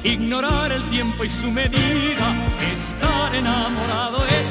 ignorar 0.03 0.71
el 0.71 0.83
tiempo 0.89 1.23
y 1.23 1.29
su 1.29 1.51
medida. 1.51 2.27
Estar 2.73 3.35
enamorado 3.35 4.25
es 4.41 4.49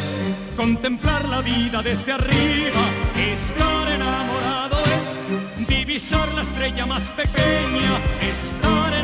contemplar 0.57 1.29
la 1.29 1.41
vida 1.41 1.83
desde 1.83 2.13
arriba. 2.13 2.83
Estar 3.35 3.89
enamorado 3.99 4.79
es 4.97 5.67
divisar 5.67 6.29
la 6.35 6.43
estrella 6.43 6.87
más 6.87 7.13
pequeña. 7.13 7.93
Estar 8.35 8.96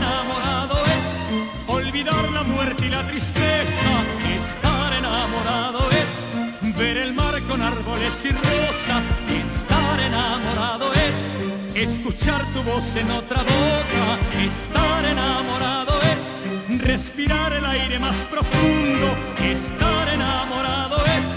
olvidar 2.03 2.33
la 2.33 2.43
muerte 2.43 2.87
y 2.87 2.89
la 2.89 3.07
tristeza. 3.07 3.91
Estar 4.37 4.93
enamorado 4.95 5.89
es 5.91 6.77
ver 6.77 6.97
el 6.97 7.15
mar 7.15 7.41
con 7.43 7.63
árboles 7.63 8.25
y 8.25 8.31
rosas. 8.31 9.11
Estar 9.45 10.01
enamorado 10.01 10.93
es 10.95 11.27
escuchar 11.75 12.43
tu 12.53 12.63
voz 12.63 12.97
en 12.97 13.11
otra 13.11 13.43
boca. 13.43 14.43
Estar 14.43 15.05
enamorado 15.05 15.93
es 16.13 16.81
respirar 16.83 17.53
el 17.53 17.65
aire 17.65 17.99
más 17.99 18.25
profundo. 18.25 19.07
Estar 19.39 20.09
enamorado 20.09 21.05
es 21.19 21.37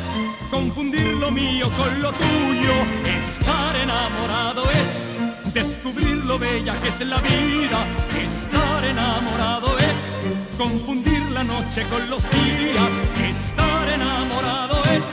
confundir 0.49 1.13
lo 1.18 1.32
mío 1.32 1.70
con 1.78 2.01
lo 2.01 2.11
tuyo. 2.11 2.74
Estar 3.20 3.76
enamorado 3.76 4.63
es 4.72 5.34
descubrir 5.56 6.18
lo 6.26 6.38
bella 6.38 6.74
que 6.82 6.89
es 6.89 6.99
la 6.99 7.20
vida. 7.22 7.80
Estar 8.28 8.84
enamorado 8.86 9.70
es 9.80 10.12
confundir 10.58 11.24
la 11.32 11.43
noche 11.43 11.84
con 11.89 12.10
los 12.10 12.30
días. 12.30 12.93
Estar 13.34 13.88
enamorado 13.89 14.76
es 14.97 15.06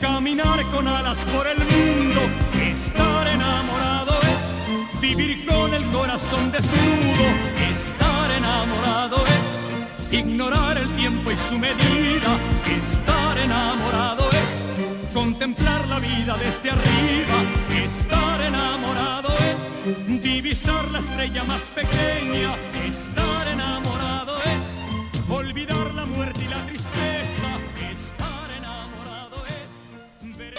caminar 0.00 0.62
con 0.66 0.86
alas 0.86 1.18
por 1.34 1.46
el 1.46 1.58
mundo. 1.58 2.20
Estar 2.70 3.26
enamorado 3.28 4.14
es 4.34 5.00
vivir 5.00 5.46
con 5.46 5.72
el 5.72 5.84
corazón 5.86 6.52
desnudo. 6.52 7.26
Estar 7.72 8.30
enamorado 8.36 9.16
es 9.26 9.47
ignorar 10.10 10.78
el 10.78 10.88
tiempo 10.96 11.30
y 11.30 11.36
su 11.36 11.58
medida. 11.58 12.38
Estar 12.66 13.38
enamorado 13.38 14.28
es 14.30 14.60
contemplar 15.12 15.86
la 15.88 15.98
vida 15.98 16.36
desde 16.38 16.70
arriba. 16.70 17.42
Estar 17.84 18.40
enamorado 18.40 19.28
es 19.50 20.22
divisar 20.22 20.90
la 20.90 21.00
estrella 21.00 21.44
más 21.44 21.70
pequeña. 21.70 22.54
Estar 22.86 23.48
enamorado 23.48 24.38
es 24.56 24.74
olvidar 25.28 25.94
la 25.94 26.06
muerte 26.06 26.44
y 26.44 26.48
la 26.48 26.64
tristeza. 26.66 27.48
Estar 27.92 28.50
enamorado 28.58 29.44
es 29.46 30.36
ver 30.36 30.54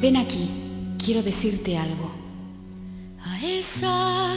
Ven 0.00 0.16
aquí, 0.16 0.47
quiero 1.08 1.22
decirte 1.22 1.78
algo. 1.78 2.10
A 3.24 3.42
esa 3.42 4.36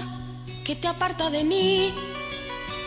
que 0.63 0.73
te 0.73 0.87
aparta 0.87 1.29
de 1.29 1.43
mí, 1.43 1.93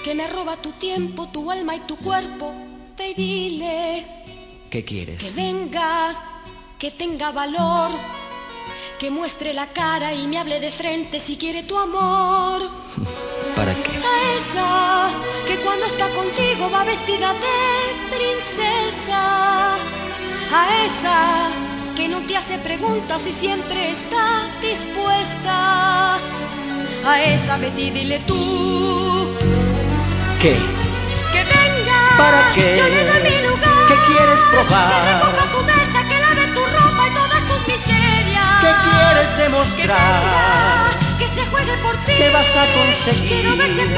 que 0.02 0.14
me 0.14 0.26
roba 0.26 0.56
tu 0.56 0.72
tiempo, 0.72 1.28
tu 1.28 1.50
alma 1.50 1.76
y 1.76 1.80
tu 1.80 1.96
cuerpo, 1.98 2.54
y 2.98 3.12
dile 3.12 4.06
¿Qué 4.70 4.78
que 4.78 4.84
quieres? 4.86 5.34
venga, 5.34 6.16
que 6.78 6.92
tenga 6.92 7.30
valor, 7.30 7.90
que 8.98 9.10
muestre 9.10 9.52
la 9.52 9.66
cara 9.66 10.14
y 10.14 10.28
me 10.28 10.38
hable 10.38 10.60
de 10.60 10.70
frente 10.70 11.20
si 11.20 11.36
quiere 11.36 11.62
tu 11.64 11.76
amor. 11.76 12.62
¿Para 13.54 13.74
qué? 13.74 13.92
A 14.14 14.16
esa 14.38 15.10
que 15.46 15.56
cuando 15.62 15.84
está 15.84 16.08
contigo 16.08 16.70
va 16.70 16.84
vestida 16.84 17.34
de 17.34 18.16
princesa. 18.16 19.74
A 20.50 20.84
esa 20.86 21.50
que 21.96 22.08
no 22.08 22.20
te 22.22 22.36
hace 22.36 22.58
preguntas 22.58 23.26
y 23.26 23.32
siempre 23.32 23.90
está 23.90 24.46
dispuesta. 24.60 26.16
A 27.06 27.22
esa 27.22 27.58
Betty 27.58 27.90
dile 27.90 28.18
tú 28.20 29.30
¿Qué? 30.40 30.56
que 31.32 31.44
venga. 31.44 32.16
¿Para 32.16 32.52
qué? 32.54 32.76
Yo 32.78 32.84
le 32.88 33.04
doy 33.04 33.22
mi 33.30 33.46
lugar. 33.46 33.86
¿Qué 33.88 33.94
quieres 34.06 34.40
Que 34.40 34.50
probar? 34.56 35.04
recoja 35.04 35.46
tu 35.52 35.62
mesa, 35.64 36.08
que 36.08 36.18
lave 36.18 36.46
tu 36.54 36.60
ropa 36.64 37.06
y 37.06 37.14
todas 37.14 37.42
tus 37.48 37.68
miserias. 37.68 38.60
¿Qué 38.62 38.72
quieres 38.88 39.30
Que 39.34 39.42
demostrar? 39.42 40.22
venga, 40.22 41.18
que 41.18 41.28
se 41.28 41.46
juegue 41.50 41.76
por 41.82 41.94
ti. 42.06 42.12
¿Qué 42.16 42.30
vas 42.30 42.56
a 42.56 42.64
conseguir? 42.72 43.28
Quiero 43.28 43.56
ver 43.56 43.68
si 43.68 43.80
es 43.80 43.92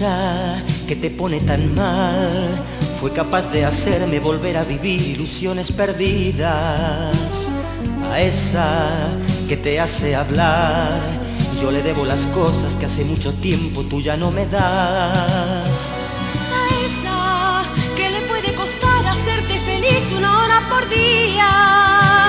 Esa 0.00 0.62
que 0.88 0.96
te 0.96 1.10
pone 1.10 1.40
tan 1.40 1.74
mal 1.74 2.64
fue 2.98 3.12
capaz 3.12 3.52
de 3.52 3.66
hacerme 3.66 4.18
volver 4.18 4.56
a 4.56 4.64
vivir 4.64 4.98
ilusiones 4.98 5.70
perdidas. 5.72 7.48
A 8.10 8.18
esa 8.18 8.88
que 9.46 9.58
te 9.58 9.78
hace 9.78 10.16
hablar, 10.16 11.02
yo 11.60 11.70
le 11.70 11.82
debo 11.82 12.06
las 12.06 12.24
cosas 12.32 12.76
que 12.76 12.86
hace 12.86 13.04
mucho 13.04 13.34
tiempo 13.34 13.82
tú 13.82 14.00
ya 14.00 14.16
no 14.16 14.30
me 14.30 14.46
das. 14.46 15.90
A 16.50 16.62
esa 16.86 17.62
que 17.94 18.08
le 18.08 18.22
puede 18.22 18.54
costar 18.54 19.06
hacerte 19.06 19.58
feliz 19.66 20.12
una 20.16 20.38
hora 20.38 20.62
por 20.70 20.88
día. 20.88 22.26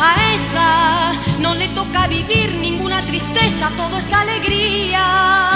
A 0.00 0.14
esa 0.34 1.12
no 1.42 1.54
le 1.56 1.68
toca 1.68 2.06
vivir 2.06 2.54
ninguna 2.54 3.04
tristeza, 3.04 3.70
todo 3.76 3.98
es 3.98 4.10
alegría. 4.14 5.52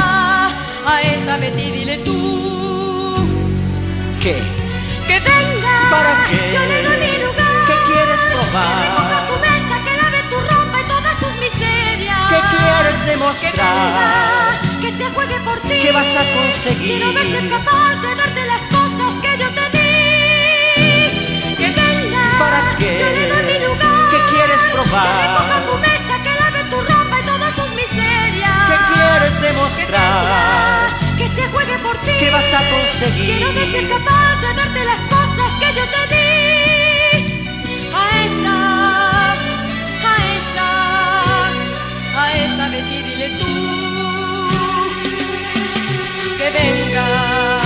A 0.87 1.03
esa 1.03 1.37
Betty 1.39 1.71
dile 1.73 1.99
tú 1.99 3.29
¿Qué? 4.23 4.37
que 5.09 5.21
venga. 5.21 5.75
¿Para 5.91 6.27
qué? 6.29 6.53
Yo 6.55 6.61
le 6.61 6.83
doy 6.83 6.99
mi 7.07 7.25
lugar. 7.25 7.55
¿Qué 7.69 7.75
quieres 7.87 8.21
Que 8.21 8.27
probar? 8.33 8.81
recoja 8.83 9.19
tu 9.29 9.37
mesa, 9.47 9.75
que 9.85 9.93
lave 10.03 10.21
tu 10.31 10.37
ropa 10.51 10.77
y 10.81 10.85
todas 10.85 11.17
tus 11.19 11.35
miserias. 11.41 12.29
¿Qué 12.31 12.41
quieres 12.57 12.99
Que 13.03 13.11
demostrar? 13.11 13.53
venga, 13.55 14.61
que 14.83 14.91
se 14.99 15.05
juegue 15.15 15.39
por 15.41 15.59
ti. 15.61 15.79
¿Qué 15.83 15.93
vas 15.93 16.15
a 16.17 16.25
conseguir? 16.37 16.89
Quiero 16.97 17.13
ver 17.13 17.27
si 17.27 17.37
es 17.37 17.51
capaz 17.51 17.95
de 18.03 18.15
darte 18.15 18.47
las 18.47 18.63
cosas 18.77 19.13
que 19.23 19.33
yo 19.43 19.49
te 19.59 19.65
di. 19.77 21.55
Que 21.61 21.69
venga. 21.81 22.23
¿Para 22.39 22.61
qué? 22.79 22.91
Yo 23.01 23.07
le 23.17 23.25
doy 23.29 23.43
mi 23.53 23.59
lugar. 23.67 24.11
¿Qué 24.11 24.19
quieres 24.31 24.61
Que 24.61 24.67
recoja 24.71 24.91
probar? 24.91 25.67
tu 25.67 25.75
mesa, 25.79 25.96
Que 29.39 29.47
demostrar? 29.49 30.89
que 31.19 31.29
se 31.29 31.47
juegue 31.49 31.79
por 31.79 31.97
ti. 31.99 32.11
¿Qué 32.19 32.31
vas 32.31 32.53
a 32.55 32.61
conseguir? 32.71 33.37
Quiero 33.37 33.53
ver 33.53 33.67
si 33.67 33.77
es 33.77 33.89
capaz 33.89 34.41
de 34.41 34.55
darte 34.55 34.85
las 34.85 35.01
cosas 35.01 35.53
que 35.61 35.67
yo 35.75 35.85
te 35.95 36.03
di. 36.15 36.27
A 37.93 38.05
esa, 38.27 38.57
a 40.11 40.17
esa, 40.37 40.69
a 42.21 42.33
esa 42.35 42.69
Betty 42.71 43.03
dile 43.03 43.29
tú 43.39 44.49
que 46.39 46.51
venga. 46.51 47.66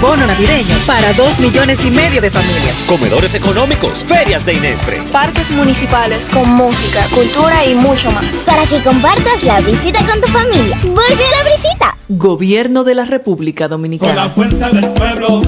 Bono 0.00 0.26
navideño 0.26 0.74
para 0.86 1.12
dos 1.12 1.38
millones 1.38 1.84
y 1.84 1.90
medio 1.90 2.20
de 2.20 2.30
familias. 2.30 2.74
Comedores 2.86 3.34
económicos, 3.34 4.02
ferias 4.04 4.46
de 4.46 4.54
Inespre. 4.54 5.02
Parques 5.12 5.50
municipales 5.50 6.30
con 6.30 6.48
música, 6.48 7.04
cultura 7.14 7.64
y 7.66 7.74
mucho 7.74 8.10
más. 8.10 8.24
Para 8.46 8.64
que 8.66 8.82
compartas 8.82 9.42
la 9.44 9.60
visita 9.60 10.00
con 10.06 10.20
tu 10.20 10.28
familia. 10.28 10.78
¡Vuelve 10.82 11.24
a 11.24 11.44
la 11.44 11.50
visita! 11.50 11.96
Gobierno 12.08 12.82
de 12.84 12.94
la 12.94 13.04
República 13.04 13.64
Con 13.64 13.70
la 13.70 13.76
Dominicana. 13.76 14.30
fuerza 14.30 14.70
del 14.70 14.88
pueblo 14.90 15.42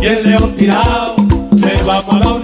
y 0.00 0.06
el 0.06 0.30
león 0.30 0.54
tirado, 0.56 1.16
le 1.56 1.82
vamos 1.82 2.14
a 2.14 2.18
dar 2.18 2.43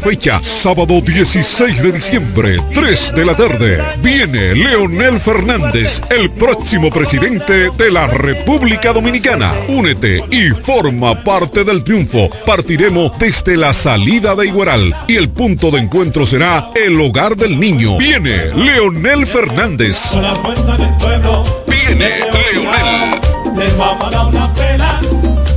fecha, 0.00 0.40
sábado 0.42 1.00
16 1.00 1.82
de 1.82 1.92
diciembre, 1.92 2.56
3 2.72 3.12
de 3.14 3.24
la 3.24 3.36
tarde. 3.36 3.78
Viene 4.02 4.54
Leonel 4.54 5.18
Fernández, 5.18 6.00
el 6.10 6.30
próximo 6.30 6.90
presidente 6.90 7.70
de 7.70 7.90
la 7.90 8.06
República 8.06 8.92
Dominicana. 8.92 9.52
Únete 9.68 10.24
y 10.30 10.50
forma 10.50 11.22
parte 11.22 11.64
del 11.64 11.84
triunfo. 11.84 12.30
Partiremos 12.46 13.12
desde 13.18 13.56
la 13.56 13.72
salida 13.74 14.34
de 14.34 14.46
Igueral 14.46 14.94
y 15.06 15.16
el 15.16 15.28
punto 15.28 15.70
de 15.70 15.80
encuentro 15.80 16.24
será 16.24 16.70
el 16.74 17.00
hogar 17.00 17.36
del 17.36 17.60
niño. 17.60 17.98
Viene 17.98 18.54
Leonel 18.54 19.26
Fernández. 19.26 20.12
Viene 21.66 22.10
Leonel. 22.52 23.20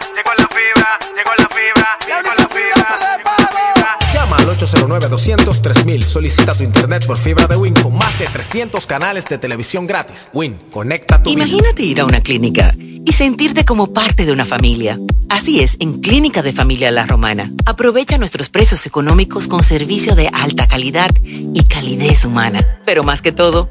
Fibra, 0.00 0.16
llegó 0.16 0.30
la 0.36 0.48
fibra, 0.48 0.98
llegó 1.16 1.32
la 1.38 1.48
fibra, 1.48 1.98
llegó 2.06 2.30
la 2.38 2.48
fibra. 2.48 4.12
Llama 4.14 4.36
al 4.36 4.46
809-200-3000. 4.46 6.02
Solicita 6.02 6.54
tu 6.54 6.62
internet 6.62 7.06
por 7.06 7.18
fibra 7.18 7.46
de 7.46 7.56
Win 7.56 7.74
con 7.74 7.96
más 7.96 8.18
de 8.18 8.26
300 8.26 8.86
canales 8.86 9.24
de 9.26 9.38
televisión 9.38 9.86
gratis. 9.86 10.28
Win, 10.32 10.60
conecta 10.70 11.22
tu 11.22 11.30
vida. 11.30 11.44
Imagínate 11.44 11.82
ir 11.82 12.00
a 12.00 12.04
una 12.04 12.20
clínica 12.20 12.74
y 12.78 13.12
sentirte 13.12 13.64
como 13.64 13.92
parte 13.92 14.24
de 14.24 14.32
una 14.32 14.44
familia. 14.44 14.98
Así 15.28 15.60
es, 15.60 15.76
en 15.80 16.00
Clínica 16.00 16.42
de 16.42 16.52
Familia 16.52 16.90
La 16.90 17.06
Romana. 17.06 17.50
Aprovecha 17.64 18.18
nuestros 18.18 18.50
precios 18.50 18.84
económicos 18.84 19.48
con 19.48 19.62
servicio 19.62 20.14
de 20.14 20.28
alta 20.28 20.68
calidad 20.68 21.10
y 21.24 21.64
calidez 21.64 22.24
humana. 22.26 22.80
Pero 22.84 23.02
más 23.02 23.22
que 23.22 23.32
todo, 23.32 23.70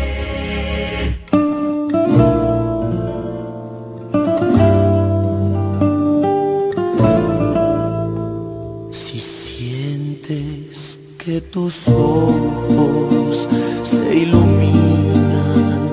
tus 11.39 11.87
ojos 11.87 13.47
se 13.83 14.15
iluminan 14.17 15.89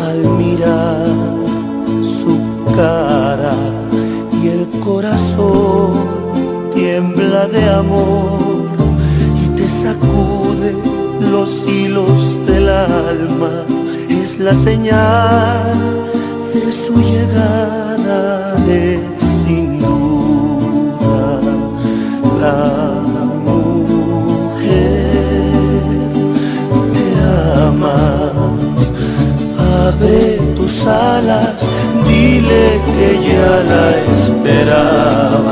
al 0.00 0.18
mirar 0.36 1.08
su 2.04 2.38
cara 2.76 3.56
y 4.40 4.48
el 4.48 4.68
corazón 4.80 5.90
tiembla 6.74 7.48
de 7.48 7.68
amor 7.68 8.68
y 9.42 9.48
te 9.56 9.68
sacude 9.68 10.76
los 11.32 11.66
hilos 11.66 12.46
del 12.46 12.68
alma. 12.68 13.64
Es 14.08 14.38
la 14.38 14.54
señal 14.54 15.74
de 16.54 16.70
su 16.70 16.94
llegada. 16.94 18.54
sus 30.68 30.86
alas, 30.86 31.72
dile 32.06 32.80
que 32.94 33.08
ya 33.26 33.52
la 33.70 33.86
esperabas. 34.12 35.48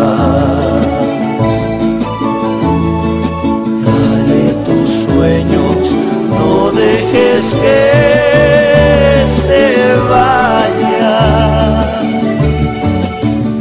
Dale 3.87 4.45
tus 4.67 4.91
sueños, 5.05 5.97
no 6.29 6.71
dejes 6.73 7.45
que 7.55 7.81
se 9.43 9.65
vaya. 10.11 11.19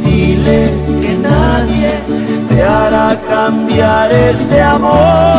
Dile 0.04 0.60
que 1.00 1.12
nadie 1.22 1.92
te 2.48 2.62
hará 2.62 3.18
cambiar 3.28 4.12
este 4.12 4.60
amor. 4.60 5.35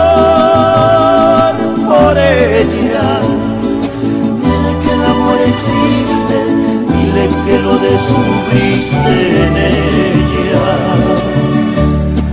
que 7.58 7.64
lo 7.64 7.78
descubriste 7.78 9.46
en 9.46 9.58
ella. 9.58 10.70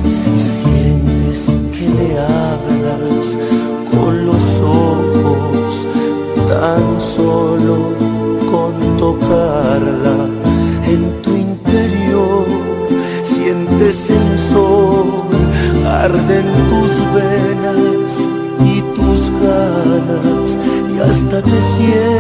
Si 0.09 0.41
sientes 0.41 1.59
que 1.73 1.89
le 1.99 2.19
hablas 2.19 3.39
con 3.91 4.27
los 4.27 4.45
ojos, 4.61 5.87
tan 6.49 7.01
solo 7.01 7.77
con 8.51 8.73
tocarla 8.99 10.29
en 10.87 11.23
tu 11.23 11.31
interior, 11.31 12.45
sientes 13.23 14.11
el 14.11 14.39
sol, 14.39 15.09
arden 15.87 16.47
tus 16.71 16.93
venas 17.15 18.13
y 18.73 18.81
tus 18.97 19.31
ganas 19.43 20.59
y 20.95 21.01
hasta 21.01 21.43
te 21.43 21.63
sientes 21.77 22.14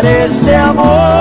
lugares 0.00 0.40
de 0.46 0.56
amor. 0.56 1.19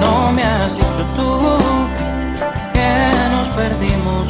No 0.00 0.32
me 0.32 0.42
has 0.42 0.74
dicho 0.74 1.04
tú 1.16 1.30
que 2.74 2.90
nos 3.32 3.48
perdimos. 3.50 4.26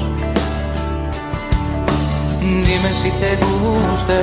Dime 2.40 2.90
si 3.02 3.10
te 3.20 3.36
gusta 3.36 4.16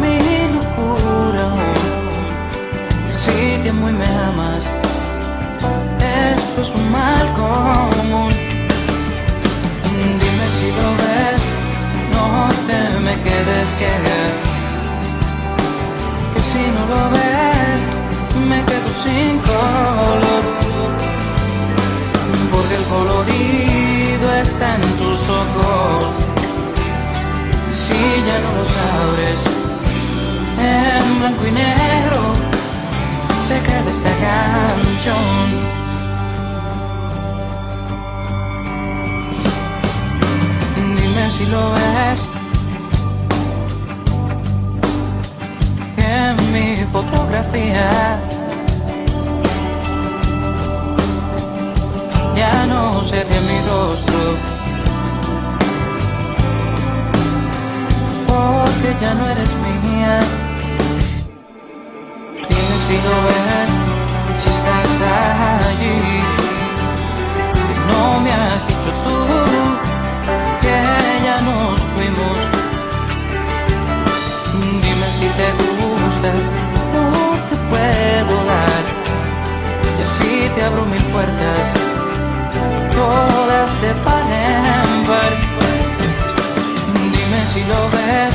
mi 0.00 0.16
locura. 0.54 1.46
Si 3.10 3.38
te 3.62 3.70
amo 3.70 3.88
y 3.88 3.92
me 3.92 4.04
amas, 4.04 4.62
esto 6.34 6.62
es 6.62 6.70
un 6.78 6.90
mal 6.90 7.26
común. 7.34 8.32
Dime 10.22 10.46
si 10.56 10.68
lo 10.78 10.88
ves, 11.02 11.40
no 12.14 12.24
te 12.66 12.78
me 13.00 13.14
quedes 13.22 13.68
ciega. 13.76 14.20
Que 16.34 16.40
si 16.50 16.62
no 16.76 16.82
lo 16.92 17.02
ves, 17.10 17.61
me 18.52 18.64
quedo 18.68 18.90
sin 19.04 19.38
color. 19.50 20.44
Porque 22.52 22.74
el 22.80 22.84
colorido 22.94 24.26
está 24.46 24.66
en 24.76 24.84
tus 25.00 25.20
ojos. 25.42 26.04
Si 27.82 28.00
ya 28.28 28.36
no 28.44 28.50
los 28.58 28.70
abres, 29.00 29.40
en 30.74 31.06
blanco 31.20 31.46
y 31.46 31.52
negro 31.52 32.20
se 33.48 33.56
queda 33.66 33.88
esta 33.96 34.14
canción. 34.26 35.46
Dime 40.96 41.24
si 41.36 41.44
lo 41.54 41.62
ves. 41.76 42.20
En 46.14 46.34
mi 46.52 46.76
fotografía 46.94 47.88
ya 52.34 52.66
no 52.66 52.92
se 53.04 53.24
mi 53.24 53.58
rostro. 53.68 54.22
Porque 58.26 58.96
ya 59.00 59.14
no 59.14 59.28
eres 59.28 59.50
mía. 59.64 60.20
Dime 62.48 62.76
si 62.86 62.96
lo 63.06 63.16
ves, 63.26 63.70
si 64.42 64.48
estás 64.50 65.66
allí. 65.68 65.98
Que 67.66 67.74
no 67.90 68.20
me 68.20 68.32
has 68.32 68.66
dicho 68.66 68.92
tú 69.04 69.18
que 70.60 70.76
ya 71.24 71.36
nos 71.42 71.80
fuimos. 71.94 72.38
Dime 74.82 75.06
si 75.18 75.28
te 75.38 75.48
gusta, 75.60 76.30
porque 76.92 77.56
puedo 77.70 78.44
dar. 78.44 78.84
Y 79.98 80.02
así 80.02 80.50
te 80.54 80.64
abro 80.64 80.84
mil 80.86 81.02
puertas, 81.04 81.91
todas 83.02 83.70
par 84.04 84.26
en 84.46 84.90
par. 85.08 85.32
Dime 87.14 87.40
si 87.52 87.62
lo 87.72 87.82
ves, 87.94 88.34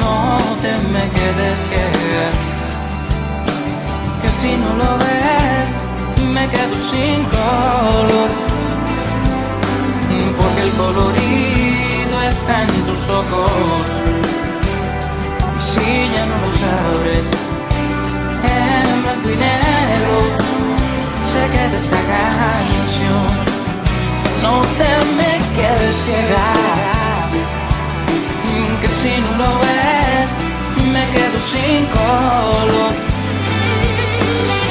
no 0.00 0.14
te 0.62 0.72
me 0.92 1.04
quedes 1.16 1.58
ciega. 1.68 2.28
Que 4.20 4.30
si 4.40 4.50
no 4.62 4.70
lo 4.82 4.90
ves, 5.04 5.68
me 6.34 6.44
quedo 6.54 6.76
sin 6.90 7.18
color 7.36 8.30
porque 10.38 10.62
el 10.62 10.72
colorido 10.82 12.16
está 12.28 12.62
en 12.62 12.72
tus 12.88 13.04
ojos. 13.10 13.86
Y 15.56 15.62
si 15.70 15.88
ya 16.14 16.24
no 16.30 16.36
los 16.44 16.58
abres, 16.78 17.26
en 18.58 19.02
blanco 19.02 19.28
y 19.30 19.36
negro, 19.36 20.16
se 21.32 21.42
queda 21.52 21.76
esta 21.84 22.00
canción. 22.12 23.55
No 24.46 24.62
te 24.78 24.92
me 25.18 25.32
quedes 25.56 25.96
ciega, 26.04 26.48
que 28.80 28.88
si 29.00 29.20
no 29.20 29.30
lo 29.38 29.50
ves, 29.58 30.28
me 30.92 31.02
quedo 31.14 31.38
sin 31.52 31.80
color. 31.96 32.92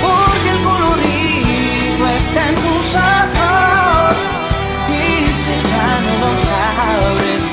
Porque 0.04 0.50
el 0.56 0.60
colorido 0.70 2.04
está 2.22 2.42
en 2.52 2.56
tus 2.64 2.88
ojos. 3.20 4.16
Y 5.04 5.12
si 5.44 5.56
ya 5.72 5.90
no 6.06 6.14
los 6.24 6.42
abres 6.96 7.44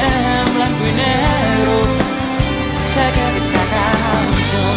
en 0.00 0.44
blanco 0.54 0.82
y 0.90 0.94
negro 1.02 1.76
se 2.94 3.04
queda 3.14 3.38
esta 3.44 3.64
canción 3.76 4.76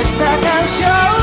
esta 0.00 0.30
canción 0.46 1.17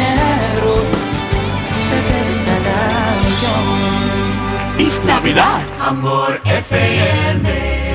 negro 0.00 0.72
se 1.88 1.96
queda 2.06 2.30
esta 2.38 2.56
canción 2.68 3.64
Es 4.86 5.04
Navidad. 5.04 5.60
Amor 5.80 6.40
FM. 6.44 7.89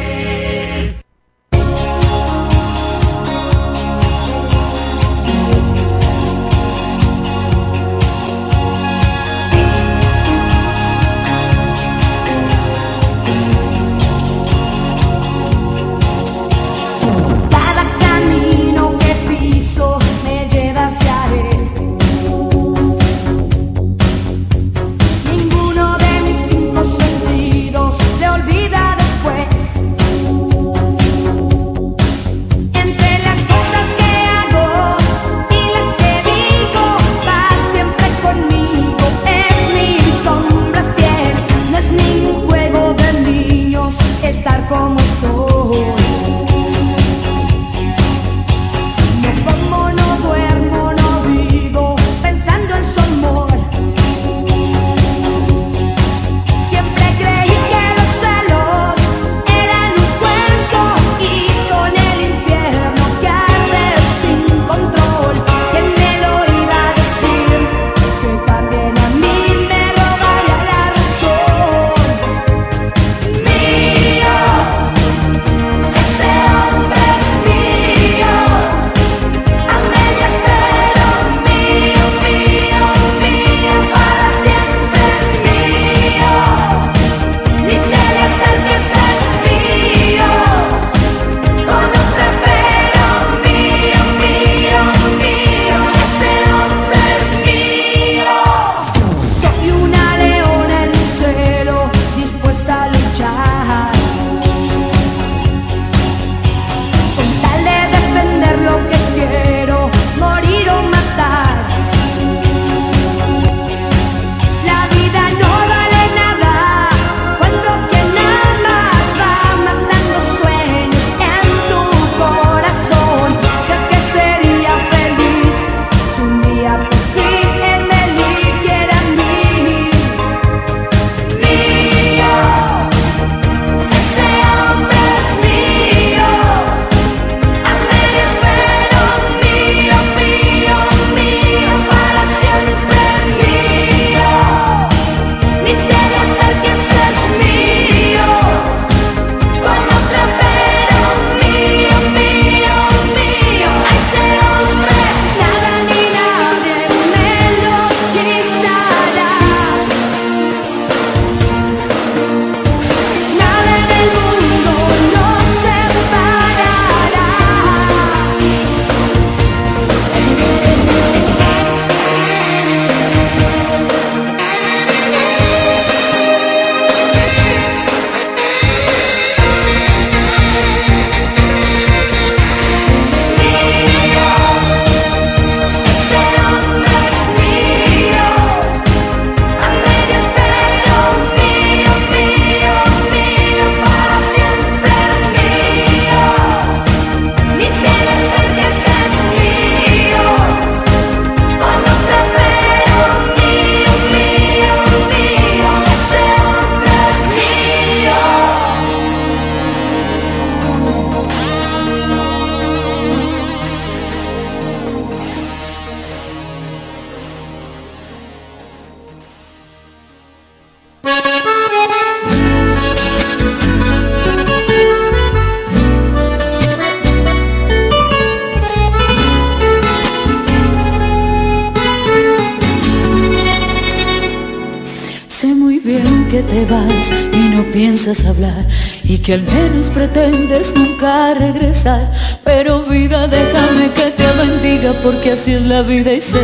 Que 239.25 239.33
al 239.33 239.41
menos 239.41 239.87
pretendes 239.87 240.71
nunca 240.75 241.33
regresar. 241.33 242.13
Pero 242.43 242.83
vida, 242.83 243.27
déjame 243.27 243.91
que 243.91 244.11
te 244.11 244.27
bendiga 244.33 244.93
porque 245.01 245.31
así 245.31 245.53
es 245.53 245.63
la 245.63 245.81
vida 245.81 246.13
y 246.13 246.21
sé 246.21 246.43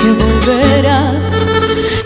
que 0.00 0.10
volverás. 0.44 1.14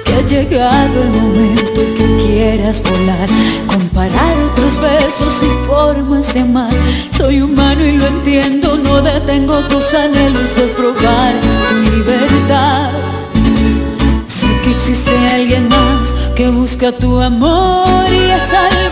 Que 0.04 0.12
ha 0.12 0.20
llegado 0.20 1.02
el 1.02 1.08
momento 1.08 1.82
y 1.82 1.94
que 1.94 2.22
quieras 2.22 2.82
volar, 2.82 3.28
comparar 3.66 4.36
otros 4.52 4.78
besos 4.78 5.42
y 5.42 5.66
formas 5.66 6.34
de 6.34 6.40
amar. 6.40 6.74
Soy 7.16 7.40
humano 7.40 7.82
y 7.82 7.92
lo 7.92 8.06
entiendo, 8.06 8.76
no 8.76 9.00
detengo 9.00 9.60
tus 9.68 9.94
anhelos 9.94 10.54
de 10.54 10.66
probar 10.76 11.34
tu 11.70 11.76
libertad. 11.96 12.90
Sé 14.26 14.48
que 14.64 14.72
existe 14.72 15.16
alguien 15.32 15.66
más 15.68 16.14
que 16.34 16.50
busca 16.50 16.92
tu 16.92 17.18
amor 17.20 18.04
y 18.10 18.30
es 18.30 18.52
algo 18.52 18.89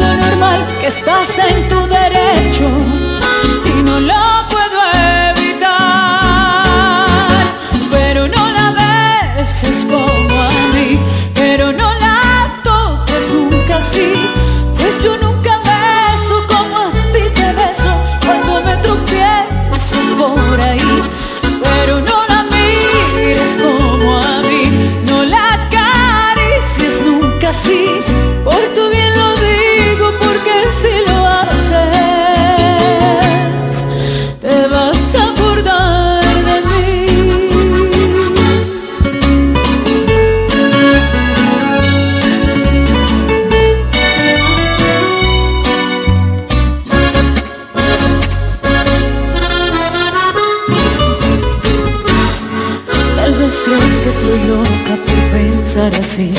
que 0.81 0.86
estás 0.86 1.39
en 1.39 1.69
tu 1.69 1.86
derecho 1.89 2.69
y 3.65 3.82
no 3.82 3.98
lo 4.01 4.27
así, 55.97 56.32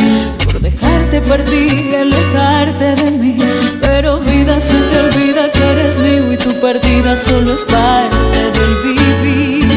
por 0.44 0.60
dejarte 0.60 1.22
y 1.52 1.96
alejarte 1.96 2.96
de 2.96 3.12
mí. 3.12 3.38
Pero 3.82 4.20
vida 4.20 4.60
se 4.62 4.74
te 4.74 5.00
olvida 5.00 5.52
que 5.52 5.64
eres 5.64 5.98
mío 5.98 6.34
y 6.34 6.38
tu 6.38 6.54
partida 6.62 7.16
solo 7.18 7.54
es 7.54 7.62
parte 7.62 8.52
del 8.58 8.76
vivir. 8.84 9.68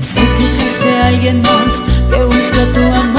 Sé 0.00 0.20
que 0.36 0.46
existe 0.50 1.00
alguien 1.02 1.42
más 1.42 1.82
que 2.10 2.24
busca 2.24 2.64
tu 2.74 2.80
amor 2.80 3.13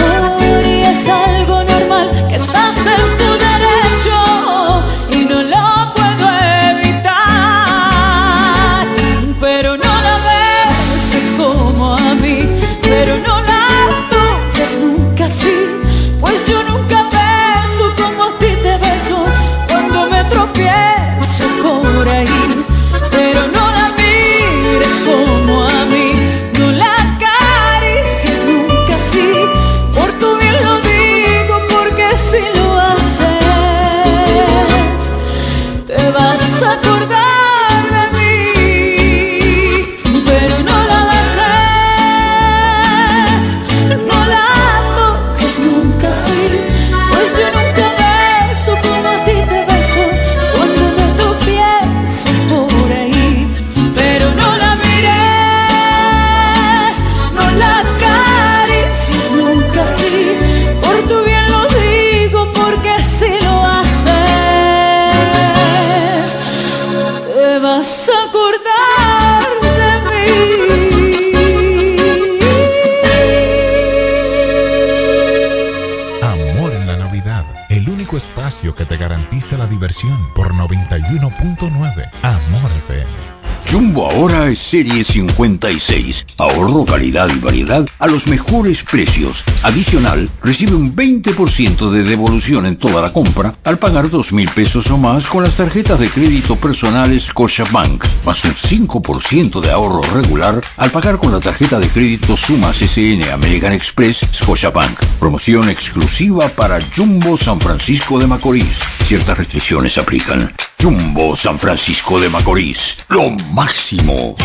serie 84.66 85.04
56. 85.04 86.26
Ahorro, 86.40 86.86
calidad 86.86 87.30
y 87.30 87.40
variedad 87.40 87.86
a 88.00 88.08
los 88.08 88.26
mejores 88.26 88.84
precios. 88.84 89.44
Adicional, 89.62 90.28
recibe 90.42 90.74
un 90.74 90.96
20% 90.96 91.92
de 91.92 92.04
devolución 92.04 92.66
en 92.66 92.76
toda 92.76 93.02
la 93.02 93.14
compra 93.14 93.56
al 93.64 93.78
pagar 93.78 94.10
dos 94.10 94.34
mil 94.34 94.50
pesos 94.50 94.90
o 94.90 94.98
más 94.98 95.28
con 95.28 95.44
las 95.44 95.58
tarjetas 95.58 96.00
de 96.00 96.10
crédito 96.10 96.56
personales 96.56 97.26
Scotiabank, 97.26 98.04
más 98.26 98.44
un 98.44 98.54
5% 98.54 99.62
de 99.62 99.72
ahorro 99.72 100.02
regular 100.02 100.62
al 100.78 100.90
pagar 100.90 101.18
con 101.18 101.32
la 101.32 101.40
tarjeta 101.40 101.80
de 101.80 101.88
crédito 101.88 102.36
Sumas 102.36 102.78
SN 102.78 103.30
American 103.32 103.74
Express 103.74 104.26
Scotiabank. 104.34 105.00
Promoción 105.20 105.70
exclusiva 105.70 106.50
para 106.50 106.80
Jumbo 106.96 107.38
San 107.38 107.60
Francisco 107.60 108.18
de 108.18 108.26
Macorís. 108.26 108.80
Ciertas 109.06 109.38
restricciones 109.38 109.98
aplican. 110.00 110.56
Jumbo 110.86 111.36
San 111.36 111.58
Francisco 111.58 112.20
de 112.20 112.30
Macorís. 112.30 112.96
Lo 113.10 113.32
máximo. 113.32 114.36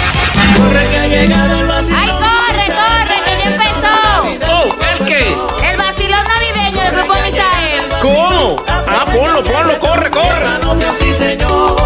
Corre 0.56 0.88
que 0.88 0.98
ha 0.98 1.06
llegado 1.06 1.60
el 1.60 1.66
vacilón. 1.66 2.00
¡Ay, 2.00 2.08
corre, 2.08 2.66
corre, 2.80 3.16
que 3.26 3.32
ya 3.38 3.50
empezó! 3.50 4.50
Oh, 4.50 4.68
¿el 4.90 5.04
qué? 5.04 5.36
El 5.70 5.76
vacilón 5.76 6.24
navideño 6.24 6.80
del 6.80 6.94
Grupo 6.94 7.14
Misael. 7.26 7.88
¿Cómo? 8.00 8.56
Ah, 8.66 9.04
ponlo, 9.04 9.44
ponlo, 9.44 9.78
corre, 9.80 10.10
corre. 10.10 10.96
Sí, 10.98 11.12
señor. 11.12 11.76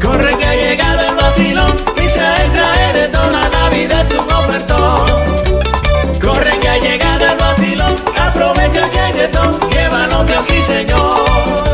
Corre 0.00 0.38
que 0.38 0.46
ha 0.46 0.54
llegado 0.54 1.08
el 1.08 1.16
vacilón. 1.16 1.76
Misael 1.96 2.52
trae 2.52 2.92
de 2.92 3.08
toda 3.08 3.48
Navidad 3.48 4.06
su 4.08 4.20
ofertón. 4.20 5.06
Corre 6.20 6.56
que 6.60 6.68
ha 6.68 6.78
llegado 6.78 7.26
el 7.26 7.36
vacilón. 7.36 7.96
Aprovecha 8.16 8.88
que 8.90 9.00
hay 9.00 9.12
de 9.12 9.26
todo. 9.26 9.58
Llévalo, 9.70 10.24
sí, 10.46 10.62
señor. 10.62 11.69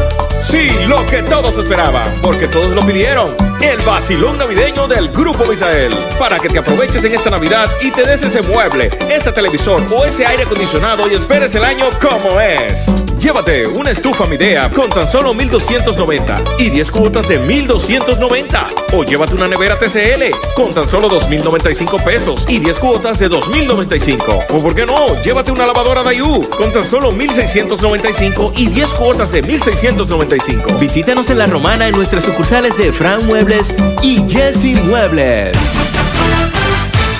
Sí, 0.48 0.70
lo 0.86 1.04
que 1.06 1.22
todos 1.24 1.58
esperaban, 1.58 2.06
porque 2.22 2.46
todos 2.46 2.72
lo 2.72 2.86
pidieron. 2.86 3.34
El 3.60 3.82
vacilón 3.82 4.38
navideño 4.38 4.86
del 4.86 5.08
Grupo 5.08 5.44
Misael. 5.44 5.92
Para 6.20 6.38
que 6.38 6.48
te 6.48 6.58
aproveches 6.58 7.02
en 7.02 7.14
esta 7.14 7.30
Navidad 7.30 7.68
y 7.82 7.90
te 7.90 8.04
des 8.04 8.22
ese 8.22 8.42
mueble, 8.42 8.90
ese 9.10 9.32
televisor 9.32 9.82
o 9.90 10.04
ese 10.04 10.24
aire 10.24 10.44
acondicionado 10.44 11.10
y 11.10 11.14
esperes 11.14 11.52
el 11.56 11.64
año 11.64 11.86
como 12.00 12.40
es. 12.40 12.86
Llévate 13.18 13.66
una 13.66 13.90
estufa 13.90 14.26
Midea 14.26 14.70
con 14.70 14.88
tan 14.88 15.10
solo 15.10 15.34
1290 15.34 16.44
y 16.58 16.70
10 16.70 16.90
cuotas 16.92 17.26
de 17.26 17.38
1290. 17.40 18.66
O 18.92 19.02
llévate 19.02 19.34
una 19.34 19.48
nevera 19.48 19.78
TCL 19.78 20.54
con 20.54 20.72
tan 20.72 20.88
solo 20.88 21.08
2095 21.08 21.96
pesos 22.04 22.46
y 22.48 22.58
10 22.60 22.78
cuotas 22.78 23.18
de 23.18 23.28
2095. 23.28 24.44
O 24.50 24.62
por 24.62 24.74
qué 24.76 24.86
no, 24.86 25.20
llévate 25.22 25.50
una 25.50 25.66
lavadora 25.66 26.04
Dayu 26.04 26.48
con 26.50 26.72
tan 26.72 26.84
solo 26.84 27.10
1695 27.10 28.52
y 28.54 28.68
10 28.68 28.90
cuotas 28.90 29.32
de 29.32 29.42
1695. 29.42 30.35
Visítanos 30.78 31.30
en 31.30 31.38
La 31.38 31.46
Romana 31.46 31.88
en 31.88 31.96
nuestras 31.96 32.24
sucursales 32.24 32.76
de 32.76 32.92
Fran 32.92 33.26
Muebles 33.26 33.72
y 34.02 34.22
Jesse 34.28 34.82
Muebles. 34.84 35.56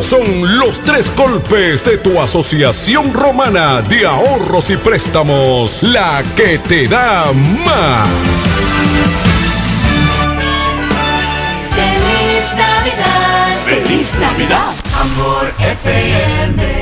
Son 0.00 0.58
los 0.58 0.80
tres 0.82 1.12
golpes 1.14 1.84
de 1.84 1.98
tu 1.98 2.18
Asociación 2.20 3.12
Romana 3.12 3.82
de 3.82 4.06
Ahorros 4.06 4.70
y 4.70 4.76
Préstamos. 4.76 5.82
La 5.82 6.22
que 6.34 6.58
te 6.58 6.88
da 6.88 7.32
más. 7.64 8.08
Feliz 11.74 12.54
Navidad. 12.56 13.64
Feliz 13.66 14.14
Navidad. 14.14 14.74
Amor 15.00 15.52
FM. 15.58 16.81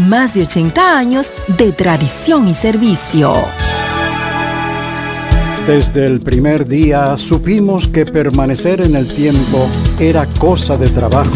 más 0.00 0.34
de 0.34 0.42
80 0.42 0.98
años 0.98 1.30
de 1.58 1.72
tradición 1.72 2.48
y 2.48 2.54
servicio. 2.54 3.34
Desde 5.66 6.06
el 6.06 6.20
primer 6.20 6.66
día 6.66 7.16
supimos 7.18 7.86
que 7.86 8.06
permanecer 8.06 8.80
en 8.80 8.96
el 8.96 9.06
tiempo 9.06 9.68
era 9.98 10.26
cosa 10.38 10.76
de 10.76 10.88
trabajo. 10.88 11.30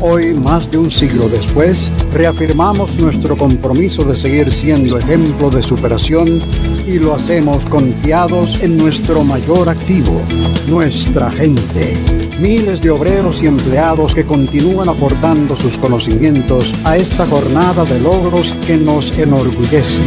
Hoy, 0.00 0.34
más 0.34 0.70
de 0.72 0.78
un 0.78 0.90
siglo 0.90 1.28
después, 1.28 1.88
reafirmamos 2.12 2.98
nuestro 2.98 3.36
compromiso 3.36 4.02
de 4.02 4.16
seguir 4.16 4.52
siendo 4.52 4.98
ejemplo 4.98 5.48
de 5.48 5.62
superación 5.62 6.40
y 6.86 6.98
lo 6.98 7.14
hacemos 7.14 7.64
confiados 7.66 8.62
en 8.62 8.76
nuestro 8.76 9.24
mayor 9.24 9.68
activo, 9.68 10.20
nuestra 10.68 11.30
gente. 11.30 11.96
Miles 12.40 12.80
de 12.80 12.90
obreros 12.90 13.42
y 13.42 13.46
empleados 13.46 14.14
que 14.14 14.24
continúan 14.24 14.88
aportando 14.88 15.56
sus 15.56 15.78
conocimientos 15.78 16.74
a 16.84 16.96
esta 16.96 17.26
jornada 17.26 17.84
de 17.84 18.00
logros 18.00 18.52
que 18.66 18.76
nos 18.76 19.16
enorgullece. 19.18 20.02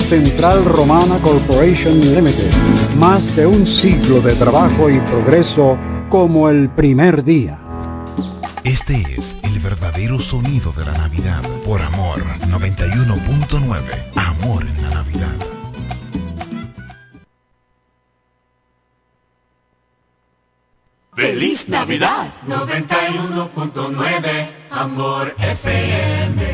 Central 0.00 0.64
Romana 0.64 1.18
Corporation 1.18 2.00
Limited. 2.00 2.50
Más 2.98 3.36
de 3.36 3.46
un 3.46 3.66
siglo 3.66 4.20
de 4.20 4.32
trabajo 4.34 4.90
y 4.90 4.98
progreso 5.00 5.78
como 6.08 6.48
el 6.48 6.70
primer 6.70 7.22
día. 7.22 7.58
Este 8.64 9.02
es 9.16 9.38
el 9.42 9.60
verdadero 9.60 10.18
sonido 10.18 10.72
de 10.72 10.84
la 10.84 10.92
Navidad. 10.92 11.42
Por 11.64 11.80
Amor 11.80 12.22
91.9. 12.48 13.80
Amor 14.16 14.66
en 14.66 14.82
la 14.82 14.90
Navidad. 14.90 15.37
Feliz 21.18 21.68
Navidad. 21.68 22.32
91.9 22.46 24.28
Amor 24.70 25.34
FM. 25.40 26.46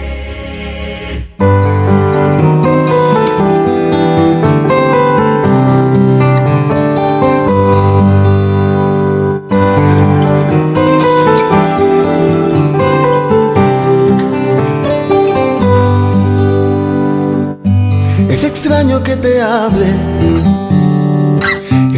Es 18.30 18.44
extraño 18.44 19.02
que 19.02 19.16
te 19.16 19.42
hable. 19.42 20.63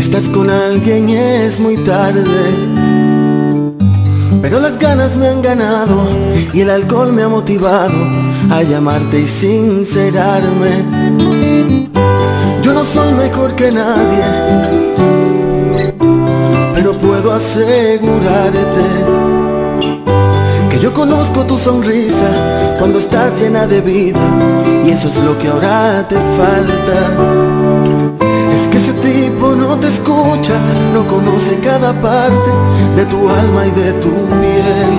Estás 0.07 0.29
con 0.29 0.49
alguien 0.49 1.09
es 1.11 1.59
muy 1.59 1.77
tarde. 1.79 2.23
Pero 4.41 4.61
las 4.61 4.79
ganas 4.79 5.17
me 5.17 5.27
han 5.27 5.43
ganado 5.43 6.09
y 6.53 6.61
el 6.61 6.71
alcohol 6.71 7.13
me 7.13 7.25
ha 7.25 7.29
motivado 7.29 7.93
a 8.49 8.63
llamarte 8.63 9.23
y 9.23 9.27
sincerarme. 9.27 10.85
Yo 12.63 12.73
no 12.73 12.85
soy 12.85 13.15
mejor 13.15 13.57
que 13.57 13.73
nadie, 13.73 14.25
pero 16.73 16.93
puedo 16.93 17.33
asegurarte 17.33 18.85
que 20.71 20.79
yo 20.79 20.95
conozco 20.95 21.45
tu 21.47 21.59
sonrisa 21.59 22.77
cuando 22.79 23.01
estás 23.01 23.41
llena 23.41 23.67
de 23.67 23.81
vida 23.81 24.21
y 24.87 24.91
eso 24.91 25.09
es 25.09 25.17
lo 25.25 25.37
que 25.37 25.49
ahora 25.49 26.07
te 26.09 26.15
falta. 26.15 27.66
No 29.39 29.79
te 29.79 29.89
escucha, 29.89 30.55
no 30.95 31.07
conoce 31.07 31.59
cada 31.59 31.93
parte 32.01 32.51
de 32.97 33.05
tu 33.05 33.29
alma 33.29 33.67
y 33.67 33.71
de 33.73 33.93
tu 33.95 34.09
piel. 34.09 34.95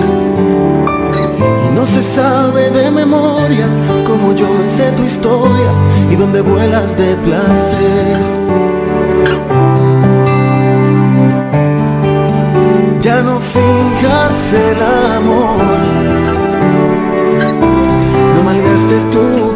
Y 1.68 1.74
no 1.74 1.84
se 1.84 2.02
sabe 2.02 2.70
de 2.70 2.90
memoria 2.90 3.66
como 4.06 4.34
yo 4.34 4.46
me 4.48 4.68
sé 4.68 4.92
tu 4.92 5.02
historia 5.02 5.70
y 6.10 6.14
donde 6.14 6.40
vuelas 6.42 6.96
de 6.96 7.16
placer. 7.16 8.18
Ya 13.00 13.20
no 13.22 13.40
finjas 13.40 14.52
el 14.52 14.82
amor, 15.16 15.58
no 18.36 18.44
malgastes 18.44 19.10
tu 19.10 19.47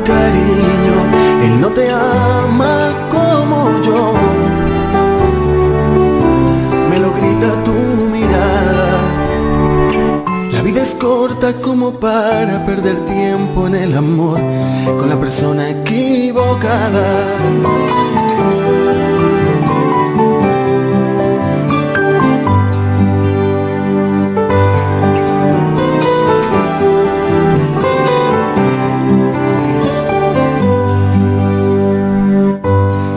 como 11.51 11.91
para 11.91 12.65
perder 12.65 13.05
tiempo 13.05 13.67
en 13.67 13.75
el 13.75 13.97
amor 13.97 14.39
con 14.87 15.09
la 15.09 15.19
persona 15.19 15.71
equivocada. 15.71 17.37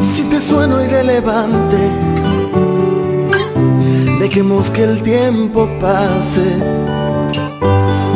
Si 0.02 0.24
te 0.24 0.42
sueno 0.42 0.84
irrelevante, 0.84 1.78
dejemos 4.20 4.72
que 4.72 4.84
el 4.84 5.04
tiempo 5.04 5.70
pase. 5.80 6.95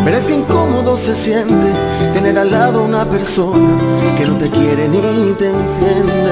Verás 0.10 0.26
que 0.26 0.34
incómodo 0.34 0.98
se 0.98 1.15
siente 1.15 1.68
tener 2.14 2.36
al 2.40 2.49
lado 2.49 2.84
una 2.84 3.07
persona 3.07 3.77
que 4.18 4.26
no 4.26 4.38
te 4.40 4.49
quiere 4.49 4.88
ni 4.88 5.34
te 5.34 5.52
enciende. 5.52 6.31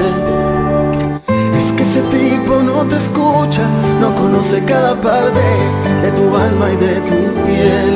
Es 1.56 1.70
que 1.74 1.84
ese 1.84 2.00
tipo 2.10 2.60
no 2.60 2.84
te 2.88 2.96
escucha, 2.96 3.62
no 4.00 4.12
conoce 4.16 4.64
cada 4.64 5.00
parte 5.00 5.40
de 6.02 6.10
tu 6.10 6.24
alma 6.34 6.72
y 6.72 6.76
de 6.76 6.94
tu 7.02 7.18
piel. 7.46 7.94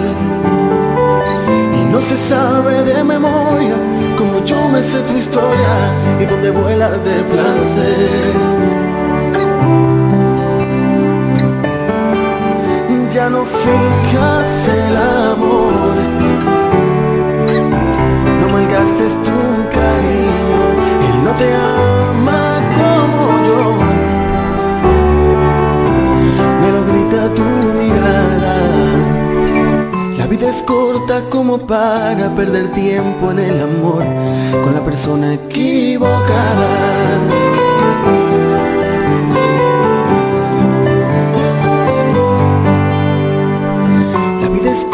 Y 1.80 1.92
no 1.92 2.00
se 2.00 2.16
sabe 2.16 2.84
de 2.84 3.02
memoria 3.02 3.74
como 4.16 4.44
yo 4.44 4.68
me 4.68 4.80
sé 4.84 5.00
tu 5.00 5.14
historia 5.14 5.74
y 6.20 6.26
donde 6.26 6.52
vuelas 6.52 7.04
de 7.04 7.24
placer. 7.24 8.91
Ya 13.14 13.28
no 13.28 13.44
finjas 13.44 14.68
el 14.68 14.97
amor, 14.97 15.94
no 18.40 18.48
malgastes 18.48 19.12
tu 19.22 19.39
cariño, 19.70 20.56
él 21.09 21.24
no 21.24 21.32
te 21.36 21.55
ama 21.55 22.43
como 22.78 23.22
yo. 23.48 23.60
Me 26.62 26.68
lo 26.72 26.80
grita 26.90 27.34
tu 27.34 27.44
mirada. 27.78 28.56
corta 30.64 31.20
como 31.28 31.59
para 31.59 32.34
perder 32.34 32.72
tiempo 32.72 33.30
en 33.30 33.39
el 33.40 33.60
amor 33.60 34.05
con 34.64 34.74
la 34.74 34.82
persona 34.82 35.34
equivocada. 35.34 36.91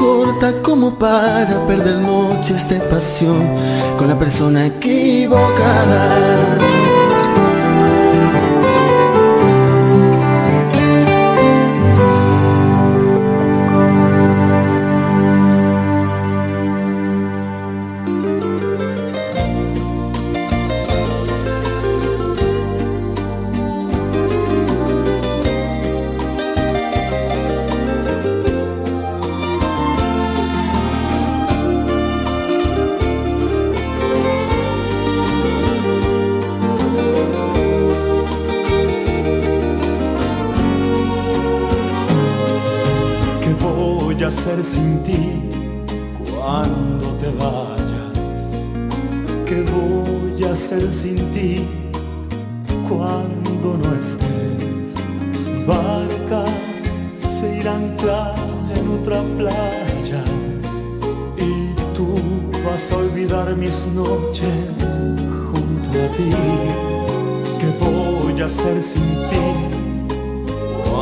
Corta 0.09 0.63
como 0.63 0.99
para 0.99 1.67
perder 1.67 1.97
noches 1.97 2.67
de 2.69 2.81
pasión 2.81 3.47
con 3.99 4.09
la 4.09 4.19
persona 4.19 4.67
equivocada. 4.67 6.88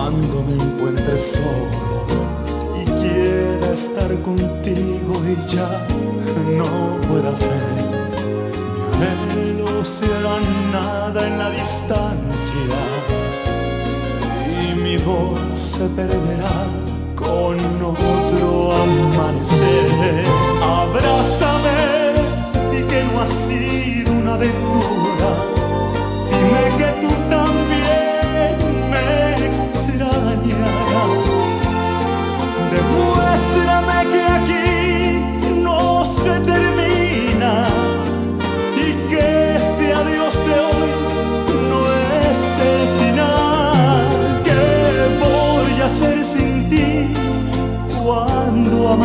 Cuando 0.09 0.41
me 0.45 0.53
encuentres 0.53 1.35
solo? 1.35 1.97
y 2.81 2.85
quiera 2.85 3.73
estar 3.73 4.09
contigo 4.23 5.15
y 5.27 5.53
ya 5.53 5.69
no 6.57 6.97
pueda 7.09 7.35
ser. 7.35 7.75
Mi 8.99 9.07
anhelo 9.07 9.85
será 9.85 10.37
nada 10.71 11.27
en 11.27 11.39
la 11.39 11.51
distancia 11.51 12.79
y 14.63 14.75
mi 14.81 14.97
voz 14.99 15.41
se 15.59 15.89
perderá 15.89 16.57
con 17.17 17.59
otro 17.83 18.75
amanecer. 18.77 20.25
Abrázame 20.63 21.79
y 22.79 22.83
que 22.91 23.03
no 23.13 23.23
ha 23.23 23.29
sido 23.29 24.13
una 24.13 24.35
aventura. 24.35 25.56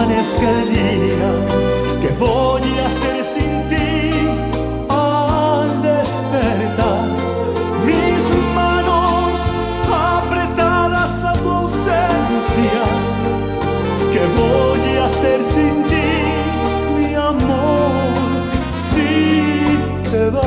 Amanezca 0.02 0.50
el 0.50 0.70
día? 0.70 1.32
¿Qué 2.02 2.10
voy 2.20 2.62
a 2.62 2.86
hacer 2.88 3.24
sin 3.24 3.70
ti 3.70 4.12
al 4.90 5.82
despertar? 5.82 7.08
Mis 7.86 8.24
manos 8.56 9.34
apretadas 10.18 11.24
a 11.24 11.34
tu 11.34 11.50
ausencia. 11.50 12.82
¿Qué 14.14 14.24
voy 14.42 14.98
a 14.98 15.06
hacer 15.06 15.40
sin 15.54 15.84
ti, 15.92 16.10
mi 16.98 17.14
amor, 17.16 18.14
si 18.90 19.78
te 20.10 20.30
vas? 20.30 20.42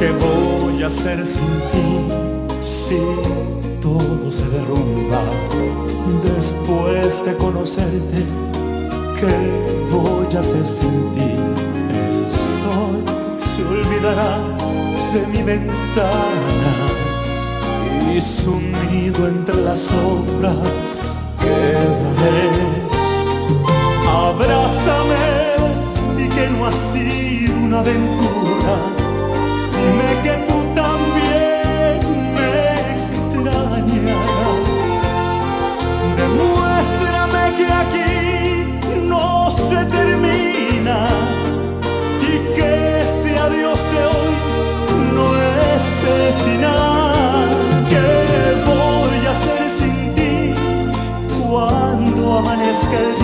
¿Qué 0.00 0.10
voy 0.12 0.82
a 0.82 0.86
hacer 0.86 1.26
sin 1.26 1.54
ti 1.72 2.24
se 2.60 3.33
después 6.22 7.24
de 7.24 7.34
conocerte? 7.36 8.24
¿Qué 9.18 9.36
voy 9.90 10.34
a 10.34 10.40
hacer 10.40 10.66
sin 10.68 11.14
ti? 11.14 11.32
El 11.90 12.30
sol 12.30 13.04
se 13.38 13.62
olvidará 13.64 14.38
de 15.12 15.26
mi 15.32 15.42
ventana 15.42 16.72
y 18.14 18.20
sumido 18.20 19.28
entre 19.28 19.56
las 19.62 19.78
sombras 19.78 21.00
quedaré. 21.40 22.50
Abrázame 24.08 25.26
y 26.18 26.28
que 26.28 26.48
no 26.50 26.66
ha 26.66 26.72
sido 26.72 27.56
una 27.58 27.80
aventura. 27.80 29.03
Amanezca 52.94 53.18
el 53.18 53.23